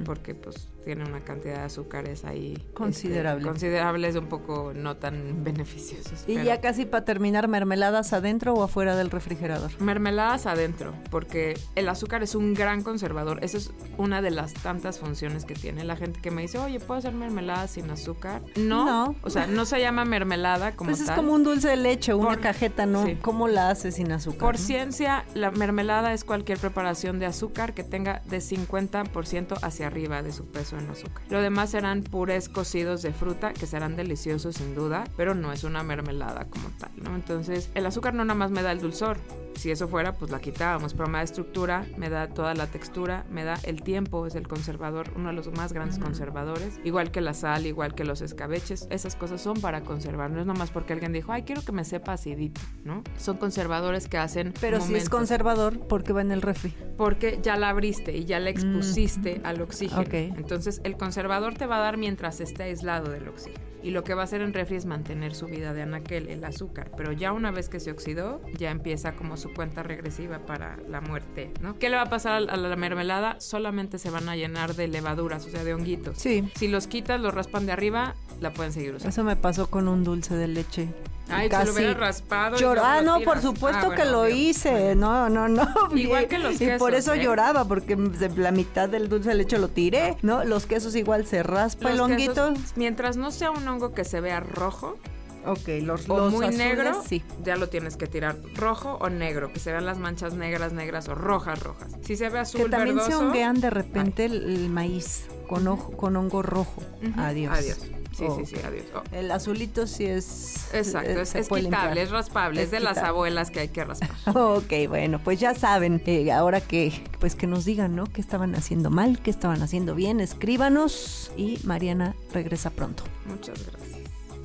porque 0.04 0.34
pues 0.34 0.68
tiene 0.84 1.04
una 1.04 1.20
cantidad 1.20 1.58
de 1.58 1.62
azúcares 1.62 2.24
ahí. 2.24 2.54
este, 2.56 2.72
Considerable. 2.72 3.44
considerables, 3.46 4.16
un 4.16 4.26
poco 4.26 4.72
no 4.74 4.96
tan 4.96 5.44
beneficiosos. 5.44 6.24
Y 6.26 6.34
pero- 6.34 6.44
ya 6.46 6.60
casi 6.60 6.86
para 6.86 7.04
terminar, 7.04 7.46
mermeladas 7.46 8.12
adentro 8.12 8.54
o 8.54 8.62
afuera 8.64 8.96
del 8.96 9.10
refrigerador. 9.10 9.70
Mermeladas 9.80 10.46
adentro, 10.46 10.92
porque 11.10 11.56
el 11.76 11.88
azúcar 11.88 12.22
es 12.22 12.34
un 12.34 12.54
gran 12.54 12.82
conservador. 12.82 13.38
Esa 13.44 13.58
es 13.58 13.70
una 13.98 14.22
de 14.22 14.30
las 14.32 14.54
tantas 14.54 14.98
funciones 14.98 15.44
que 15.44 15.54
tiene. 15.54 15.84
La 15.84 15.94
gente 15.96 16.20
que 16.20 16.30
me 16.30 16.42
dice, 16.42 16.58
oye, 16.58 16.80
¿puedo 16.80 16.98
hacer 16.98 17.12
mermelada 17.12 17.68
sin 17.68 17.90
azúcar? 17.90 18.42
No. 18.56 18.84
No. 18.84 19.14
O 19.22 19.30
sea, 19.30 19.46
no 19.46 19.64
se 19.66 19.78
llama 19.80 20.04
mermelada 20.04 20.74
como 20.74 20.90
Pues 20.90 21.00
es 21.00 21.06
tal. 21.06 21.16
como 21.16 21.32
un 21.34 21.44
dulce 21.44 21.68
de 21.68 21.76
leche, 21.76 22.14
una 22.14 22.30
Por- 22.30 22.40
cajeta, 22.40 22.86
¿no? 22.86 23.04
sí. 23.06 23.16
¿Cómo 23.22 23.46
la 23.46 23.70
haces 23.70 23.94
sin 23.96 24.10
azúcar? 24.10 24.40
Por 24.40 24.54
no? 24.54 24.60
ciencia, 24.60 25.24
la 25.34 25.50
mermelada 25.50 26.12
es 26.12 26.24
cualquier 26.24 26.58
preparación 26.62 27.18
de 27.18 27.26
azúcar 27.26 27.74
que 27.74 27.84
tenga 27.84 28.22
de 28.24 28.38
50% 28.38 29.58
hacia 29.60 29.86
arriba 29.86 30.22
de 30.22 30.32
su 30.32 30.46
peso 30.46 30.78
en 30.78 30.88
azúcar. 30.88 31.22
Lo 31.28 31.42
demás 31.42 31.70
serán 31.70 32.02
purés 32.02 32.48
cocidos 32.48 33.02
de 33.02 33.12
fruta 33.12 33.52
que 33.52 33.66
serán 33.66 33.96
deliciosos 33.96 34.56
sin 34.56 34.74
duda, 34.74 35.04
pero 35.16 35.34
no 35.34 35.52
es 35.52 35.64
una 35.64 35.82
mermelada 35.82 36.46
como 36.46 36.70
tal, 36.78 36.92
¿no? 36.96 37.14
Entonces, 37.14 37.68
el 37.74 37.84
azúcar 37.84 38.14
no 38.14 38.24
nada 38.24 38.38
más 38.38 38.50
me 38.50 38.62
da 38.62 38.72
el 38.72 38.80
dulzor. 38.80 39.18
Si 39.56 39.70
eso 39.70 39.88
fuera, 39.88 40.14
pues 40.14 40.30
la 40.30 40.40
quitábamos, 40.40 40.94
pero 40.94 41.08
me 41.08 41.18
da 41.18 41.24
estructura, 41.24 41.86
me 41.96 42.10
da 42.10 42.28
toda 42.28 42.54
la 42.54 42.66
textura, 42.66 43.24
me 43.30 43.44
da 43.44 43.58
el 43.62 43.82
tiempo, 43.82 44.26
es 44.26 44.34
el 44.34 44.48
conservador, 44.48 45.10
uno 45.14 45.28
de 45.28 45.34
los 45.34 45.52
más 45.52 45.72
grandes 45.72 45.98
conservadores, 45.98 46.80
igual 46.84 47.10
que 47.10 47.20
la 47.20 47.34
sal, 47.34 47.66
igual 47.66 47.94
que 47.94 48.04
los 48.04 48.22
escabeches, 48.22 48.86
esas 48.90 49.14
cosas 49.14 49.40
son 49.40 49.60
para 49.60 49.82
conservar, 49.82 50.30
no 50.30 50.40
es 50.40 50.46
nomás 50.46 50.70
porque 50.70 50.92
alguien 50.92 51.12
dijo, 51.12 51.32
ay, 51.32 51.42
quiero 51.42 51.62
que 51.62 51.72
me 51.72 51.84
sepa 51.84 52.14
acidito, 52.14 52.60
¿no? 52.84 53.02
Son 53.16 53.36
conservadores 53.36 54.08
que 54.08 54.18
hacen 54.18 54.52
Pero 54.60 54.78
si 54.78 54.84
es 54.84 54.88
momentos. 54.90 55.08
conservador, 55.10 55.78
porque 55.86 56.12
va 56.12 56.22
en 56.22 56.32
el 56.32 56.42
refri. 56.42 56.74
Porque 56.96 57.38
ya 57.42 57.56
la 57.56 57.68
abriste 57.68 58.16
y 58.16 58.24
ya 58.24 58.40
la 58.40 58.50
expusiste 58.50 59.40
al 59.44 59.60
oxígeno. 59.60 60.02
Ok. 60.02 60.14
Entonces 60.14 60.80
el 60.84 60.96
conservador 60.96 61.54
te 61.54 61.66
va 61.66 61.76
a 61.76 61.80
dar 61.80 61.96
mientras 61.96 62.40
esté 62.40 62.64
aislado 62.64 63.10
del 63.10 63.28
oxígeno. 63.28 63.72
Y 63.82 63.90
lo 63.90 64.04
que 64.04 64.14
va 64.14 64.20
a 64.20 64.24
hacer 64.24 64.42
en 64.42 64.52
refri 64.52 64.76
es 64.76 64.86
mantener 64.86 65.34
su 65.34 65.46
vida 65.46 65.74
de 65.74 65.82
anaquel, 65.82 66.28
el 66.28 66.44
azúcar. 66.44 66.92
Pero 66.96 67.10
ya 67.10 67.32
una 67.32 67.50
vez 67.50 67.68
que 67.68 67.80
se 67.80 67.90
oxidó, 67.90 68.40
ya 68.56 68.70
empieza 68.70 69.16
como 69.16 69.36
su 69.42 69.52
cuenta 69.52 69.82
regresiva 69.82 70.38
para 70.38 70.76
la 70.88 71.00
muerte, 71.00 71.52
¿no? 71.60 71.78
¿Qué 71.78 71.90
le 71.90 71.96
va 71.96 72.02
a 72.02 72.10
pasar 72.10 72.34
a 72.48 72.56
la 72.56 72.76
mermelada? 72.76 73.40
Solamente 73.40 73.98
se 73.98 74.10
van 74.10 74.28
a 74.28 74.36
llenar 74.36 74.74
de 74.74 74.88
levaduras, 74.88 75.44
o 75.46 75.50
sea, 75.50 75.64
de 75.64 75.74
honguitos. 75.74 76.16
Sí. 76.18 76.48
Si 76.56 76.68
los 76.68 76.86
quitas, 76.86 77.20
los 77.20 77.34
raspan 77.34 77.66
de 77.66 77.72
arriba, 77.72 78.14
la 78.40 78.52
pueden 78.52 78.72
seguir 78.72 78.90
usando. 78.94 79.08
Eso 79.08 79.24
me 79.24 79.36
pasó 79.36 79.68
con 79.68 79.88
un 79.88 80.04
dulce 80.04 80.34
de 80.34 80.48
leche. 80.48 80.88
Ay, 81.28 81.48
se 81.48 81.64
lo 81.64 81.72
hubiera 81.72 81.94
raspado 81.94 82.58
luego 82.58 82.82
Ah, 82.84 83.00
no, 83.00 83.20
por 83.20 83.40
supuesto 83.40 83.78
Ah, 83.82 83.86
bueno, 83.86 84.02
que 84.02 84.10
lo 84.10 84.28
hice. 84.28 84.94
No, 84.94 85.28
no, 85.30 85.48
no. 85.48 85.66
Igual 85.96 86.26
que 86.28 86.38
los 86.38 86.60
Y 86.60 86.66
por 86.78 86.90
quesos, 86.90 86.94
eso 86.94 87.14
¿eh? 87.14 87.22
lloraba, 87.22 87.64
porque 87.66 87.96
la 88.36 88.50
mitad 88.50 88.88
del 88.88 89.08
dulce 89.08 89.30
de 89.30 89.36
leche 89.36 89.58
lo 89.58 89.68
tiré, 89.68 90.16
¿no? 90.22 90.44
Los 90.44 90.66
quesos 90.66 90.94
igual 90.94 91.24
se 91.26 91.42
raspa 91.42 91.90
el 91.90 91.96
Los 91.98 92.10
honguito. 92.10 92.52
quesos, 92.52 92.72
mientras 92.76 93.16
no 93.16 93.30
sea 93.30 93.50
un 93.50 93.66
hongo 93.66 93.94
que 93.94 94.04
se 94.04 94.20
vea 94.20 94.40
rojo, 94.40 94.98
Ok, 95.46 95.68
los, 95.82 96.08
o 96.08 96.16
los 96.16 96.32
muy 96.32 96.46
azules, 96.46 96.58
negro, 96.66 97.02
sí. 97.06 97.22
ya 97.42 97.56
lo 97.56 97.68
tienes 97.68 97.96
que 97.96 98.06
tirar 98.06 98.36
rojo 98.54 98.98
o 99.00 99.08
negro, 99.08 99.52
que 99.52 99.58
se 99.58 99.72
vean 99.72 99.86
las 99.86 99.98
manchas 99.98 100.34
negras, 100.34 100.72
negras 100.72 101.08
o 101.08 101.14
rojas, 101.14 101.60
rojas. 101.62 101.92
Si 102.02 102.16
se 102.16 102.28
ve 102.28 102.38
azul, 102.38 102.62
Que 102.62 102.68
también 102.68 103.00
se 103.00 103.14
honguean 103.14 103.60
de 103.60 103.70
repente 103.70 104.24
el, 104.24 104.42
el 104.44 104.68
maíz 104.70 105.26
con, 105.48 105.66
ojo, 105.68 105.92
con 105.92 106.16
hongo 106.16 106.42
rojo. 106.42 106.82
Adiós. 107.16 107.58
Adiós. 107.58 107.78
Sí, 108.16 108.24
Oh, 108.28 108.36
sí, 108.36 108.44
sí, 108.44 108.56
adiós. 108.62 108.84
Oh, 108.94 109.02
El 109.10 109.30
azulito 109.30 109.86
sí 109.86 110.04
es... 110.04 110.68
Exacto, 110.74 111.08
eh, 111.10 111.22
es, 111.22 111.34
es 111.34 111.46
quitable, 111.48 111.62
limpiar. 111.62 111.96
es 111.98 112.10
raspable, 112.10 112.60
es, 112.60 112.66
Es 112.66 112.70
de 112.70 112.80
las 112.80 112.98
abuelas 112.98 113.50
que 113.50 113.60
hay 113.60 113.68
que 113.68 113.84
raspar. 113.84 114.10
Ok, 114.36 114.72
bueno, 114.86 115.18
pues 115.18 115.40
ya 115.40 115.54
saben, 115.54 116.02
eh, 116.04 116.30
ahora 116.30 116.60
que 116.60 116.92
pues 117.20 117.34
que 117.34 117.46
nos 117.46 117.64
digan, 117.64 117.96
¿no? 117.96 118.04
¿Qué 118.04 118.20
estaban 118.20 118.54
haciendo 118.54 118.90
mal? 118.90 119.18
¿Qué 119.22 119.30
estaban 119.30 119.62
haciendo 119.62 119.94
bien? 119.94 120.20
Escríbanos 120.20 121.32
y 121.38 121.58
Mariana 121.64 122.14
regresa 122.34 122.68
pronto. 122.68 123.02
Muchas 123.26 123.58
gracias. 123.62 123.81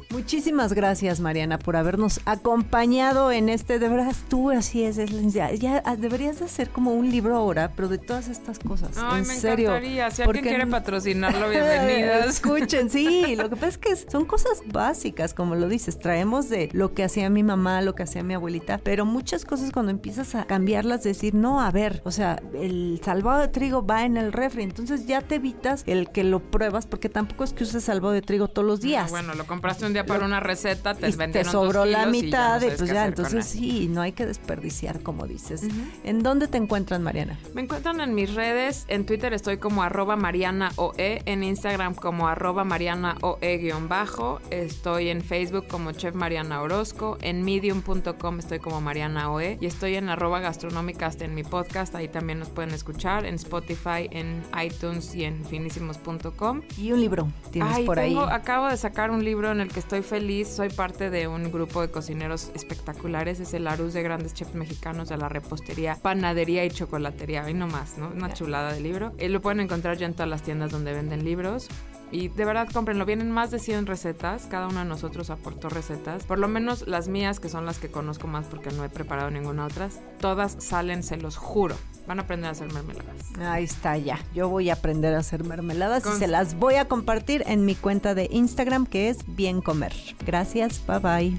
Muchísimas 0.09 0.71
gracias, 0.71 1.19
Mariana, 1.19 1.59
por 1.59 1.75
habernos 1.75 2.21
acompañado 2.25 3.31
en 3.31 3.49
este. 3.49 3.77
De 3.77 3.89
verdad, 3.89 4.15
tú 4.29 4.51
así 4.51 4.83
es. 4.83 4.97
es- 4.97 5.11
ya, 5.33 5.51
ya 5.53 5.81
deberías 5.97 6.39
de 6.39 6.45
hacer 6.45 6.69
como 6.69 6.93
un 6.93 7.11
libro 7.11 7.35
ahora, 7.35 7.73
pero 7.75 7.89
de 7.89 7.97
todas 7.97 8.29
estas 8.29 8.57
cosas. 8.59 8.91
Ay, 8.97 9.21
en 9.21 9.27
me 9.27 9.35
serio. 9.35 9.67
encantaría. 9.69 10.09
Si 10.11 10.23
Porque 10.23 10.39
alguien 10.39 10.55
quiere 10.55 10.71
patrocinarlo, 10.71 11.49
bienvenidas. 11.49 12.25
Escuchen, 12.27 12.89
sí, 12.89 13.35
lo 13.35 13.49
que 13.49 13.55
pasa 13.57 13.67
es 13.67 13.77
que 13.77 13.95
son 13.97 14.23
cosas 14.25 14.61
básicas, 14.71 15.33
como 15.33 15.55
lo 15.55 15.67
dices, 15.67 15.99
traemos 15.99 16.47
de 16.47 16.69
lo 16.71 16.93
que 16.93 17.03
hacía 17.03 17.29
mi 17.29 17.43
mamá, 17.43 17.81
lo 17.81 17.93
que 17.93 18.03
hacía 18.03 18.23
mi 18.23 18.33
abuelita, 18.33 18.79
pero 18.81 19.05
muchas 19.05 19.43
cosas 19.43 19.71
cuando 19.71 19.91
empiezas 19.91 20.35
a 20.35 20.45
cambiarlas, 20.45 21.03
decir, 21.03 21.35
no, 21.35 21.59
a 21.61 21.69
ver, 21.71 22.01
o 22.05 22.11
sea, 22.11 22.41
el 22.53 23.01
salvado 23.03 23.41
de 23.41 23.49
trigo 23.49 23.85
va 23.85 24.05
en 24.05 24.15
el 24.15 24.31
refri, 24.31 24.63
entonces 24.63 25.05
ya 25.05 25.21
te 25.21 25.35
evitas 25.35 25.83
el 25.85 26.09
que 26.11 26.23
lo 26.23 26.39
pruebas, 26.39 26.85
porque 26.87 27.09
tampoco 27.09 27.43
es 27.43 27.51
que 27.51 27.63
uses 27.65 27.83
salvado 27.83 28.13
de 28.13 28.21
trigo 28.21 28.47
todos 28.47 28.65
los 28.65 28.79
días. 28.79 29.05
Ah, 29.07 29.09
bueno, 29.11 29.33
lo 29.35 29.45
compraste 29.45 29.85
un 29.85 29.96
día 29.97 30.05
para 30.05 30.25
una 30.25 30.39
receta, 30.39 30.93
te 30.93 31.07
y 31.07 31.11
te 31.11 31.17
vendieron 31.17 31.51
sobró 31.51 31.79
dos 31.81 31.89
la 31.89 32.03
y 32.07 32.11
mitad 32.11 32.61
no 32.61 32.67
y 32.67 32.71
pues 32.71 32.89
ya, 32.89 33.05
entonces 33.05 33.45
sí, 33.45 33.87
no 33.89 34.01
hay 34.01 34.11
que 34.11 34.25
desperdiciar, 34.25 35.01
como 35.01 35.25
dices. 35.27 35.63
¿En 36.03 36.23
dónde 36.23 36.47
te 36.47 36.57
encuentran, 36.57 37.03
Mariana? 37.03 37.37
Me 37.53 37.61
encuentran 37.61 37.99
en 38.01 38.13
mis 38.15 38.33
redes, 38.35 38.85
en 38.87 39.05
Twitter 39.05 39.33
estoy 39.33 39.57
como 39.57 39.83
arroba 39.83 40.15
Mariana 40.15 40.71
OE, 40.75 41.21
en 41.25 41.43
Instagram 41.43 41.95
como 41.95 42.27
arroba 42.27 42.63
Mariana 42.63 43.15
OE 43.21 43.57
guion 43.57 43.87
bajo, 43.89 44.39
estoy 44.51 45.09
en 45.09 45.21
Facebook 45.21 45.67
como 45.67 45.91
Chef 45.93 46.13
Mariana 46.15 46.61
Orozco, 46.61 47.17
en 47.21 47.43
medium.com 47.43 48.39
estoy 48.39 48.59
como 48.59 48.81
Mariana 48.81 49.31
OE 49.31 49.57
y 49.61 49.65
estoy 49.65 49.95
en 49.95 50.09
arroba 50.09 50.39
gastronómica 50.39 51.07
hasta 51.07 51.25
en 51.25 51.33
mi 51.35 51.43
podcast, 51.43 51.95
ahí 51.95 52.07
también 52.07 52.39
nos 52.39 52.49
pueden 52.49 52.71
escuchar, 52.71 53.25
en 53.25 53.35
Spotify, 53.35 54.07
en 54.11 54.43
iTunes 54.63 55.13
y 55.15 55.23
en 55.23 55.43
finísimos.com. 55.45 56.61
Y 56.77 56.91
un 56.91 56.99
libro 57.01 57.27
tienes 57.51 57.73
Ay, 57.75 57.85
por 57.85 57.97
tengo- 57.97 58.25
ahí. 58.25 58.29
acabo 58.35 58.67
de 58.67 58.77
sacar 58.77 59.11
un 59.11 59.23
libro 59.23 59.51
en 59.51 59.61
el 59.61 59.69
que 59.69 59.79
estoy 59.87 60.01
feliz. 60.01 60.49
Soy 60.49 60.67
parte 60.67 61.09
de 61.09 61.29
un 61.29 61.49
grupo 61.49 61.79
de 61.79 61.89
cocineros 61.89 62.51
espectaculares. 62.53 63.39
Es 63.39 63.53
el 63.53 63.67
Arus 63.67 63.93
de 63.93 64.03
grandes 64.03 64.33
chefs 64.33 64.53
mexicanos 64.53 65.07
de 65.07 65.15
la 65.15 65.29
repostería, 65.29 65.95
panadería 65.95 66.65
y 66.65 66.69
chocolatería. 66.69 67.45
Ahí 67.45 67.53
nomás, 67.53 67.97
¿no? 67.97 68.09
Una 68.09 68.33
chulada 68.33 68.73
de 68.73 68.81
libro. 68.81 69.13
Eh, 69.17 69.29
lo 69.29 69.41
pueden 69.41 69.61
encontrar 69.61 69.95
ya 69.95 70.05
en 70.05 70.13
todas 70.13 70.27
las 70.27 70.43
tiendas 70.43 70.71
donde 70.71 70.91
venden 70.91 71.23
libros. 71.23 71.69
Y 72.11 72.27
de 72.27 72.43
verdad, 72.43 72.67
cómprenlo. 72.73 73.05
Vienen 73.05 73.31
más 73.31 73.49
de 73.49 73.59
100 73.59 73.85
recetas. 73.85 74.47
Cada 74.47 74.67
uno 74.67 74.79
de 74.79 74.85
nosotros 74.85 75.29
aportó 75.29 75.69
recetas. 75.69 76.25
Por 76.25 76.37
lo 76.37 76.49
menos 76.49 76.85
las 76.85 77.07
mías, 77.07 77.39
que 77.39 77.47
son 77.47 77.65
las 77.65 77.79
que 77.79 77.89
conozco 77.89 78.27
más 78.27 78.45
porque 78.47 78.71
no 78.71 78.83
he 78.83 78.89
preparado 78.89 79.31
ninguna 79.31 79.67
otra. 79.67 79.87
Todas 80.19 80.57
salen, 80.59 81.01
se 81.01 81.15
los 81.15 81.37
juro. 81.37 81.77
Van 82.07 82.19
a 82.19 82.21
aprender 82.21 82.47
a 82.47 82.51
hacer 82.51 82.71
mermeladas. 82.71 83.15
Ahí 83.39 83.65
está 83.65 83.97
ya. 83.97 84.19
Yo 84.33 84.47
voy 84.47 84.69
a 84.69 84.73
aprender 84.73 85.13
a 85.13 85.19
hacer 85.19 85.43
mermeladas 85.43 86.05
y 86.05 86.17
se 86.17 86.27
las 86.27 86.55
voy 86.55 86.75
a 86.75 86.87
compartir 86.87 87.43
en 87.47 87.65
mi 87.65 87.75
cuenta 87.75 88.15
de 88.15 88.29
Instagram 88.31 88.85
que 88.85 89.09
es 89.09 89.17
Bien 89.27 89.61
Comer. 89.61 89.93
Gracias, 90.25 90.81
bye 90.87 90.99
bye. 90.99 91.37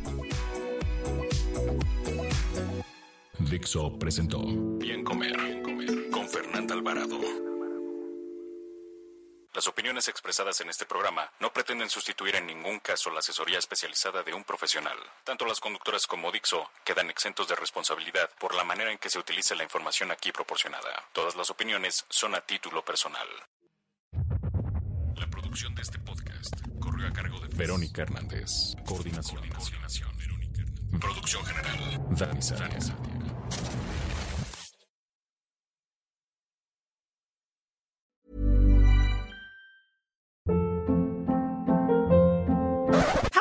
Dixo 3.51 3.99
presentó 3.99 4.45
Bien 4.79 5.03
Comer, 5.05 5.37
Bien 5.41 5.63
Comer 5.63 6.11
con 6.11 6.29
Fernanda 6.29 6.75
Alvarado. 6.75 7.48
Las 9.59 9.67
opiniones 9.67 10.07
expresadas 10.07 10.61
en 10.61 10.71
este 10.71 10.87
programa 10.87 11.33
no 11.41 11.53
pretenden 11.53 11.91
sustituir 11.91 12.37
en 12.37 12.47
ningún 12.47 12.79
caso 12.79 13.11
la 13.11 13.19
asesoría 13.19 13.59
especializada 13.59 14.23
de 14.23 14.33
un 14.33 14.45
profesional. 14.45 14.97
Tanto 15.25 15.45
las 15.47 15.59
conductoras 15.59 16.07
como 16.07 16.31
Dixo 16.31 16.71
quedan 16.85 17.11
exentos 17.11 17.49
de 17.49 17.57
responsabilidad 17.57 18.31
por 18.39 18.55
la 18.55 18.63
manera 18.63 18.93
en 18.93 18.99
que 18.99 19.11
se 19.11 19.19
utiliza 19.19 19.57
la 19.57 19.65
información 19.65 20.13
aquí 20.13 20.31
proporcionada. 20.31 21.09
Todas 21.13 21.35
las 21.35 21.51
opiniones 21.51 22.07
son 22.09 22.37
a 22.37 22.41
título 22.41 22.85
personal. 22.85 23.27
La 25.17 25.27
producción 25.27 25.75
de 25.75 25.83
este 25.83 25.99
podcast 25.99 26.55
corrió 26.81 27.09
a 27.09 27.13
cargo 27.13 27.41
de 27.41 27.49
Verónica 27.57 28.03
Hernández. 28.03 28.77
Coordinación. 28.87 29.39
Coordinación. 29.51 30.17
Verónica 30.19 30.61
Hernández. 30.61 31.01
Producción 31.01 31.45
general. 31.45 31.99
Dani 32.11 32.43
Sánchez. 32.43 32.93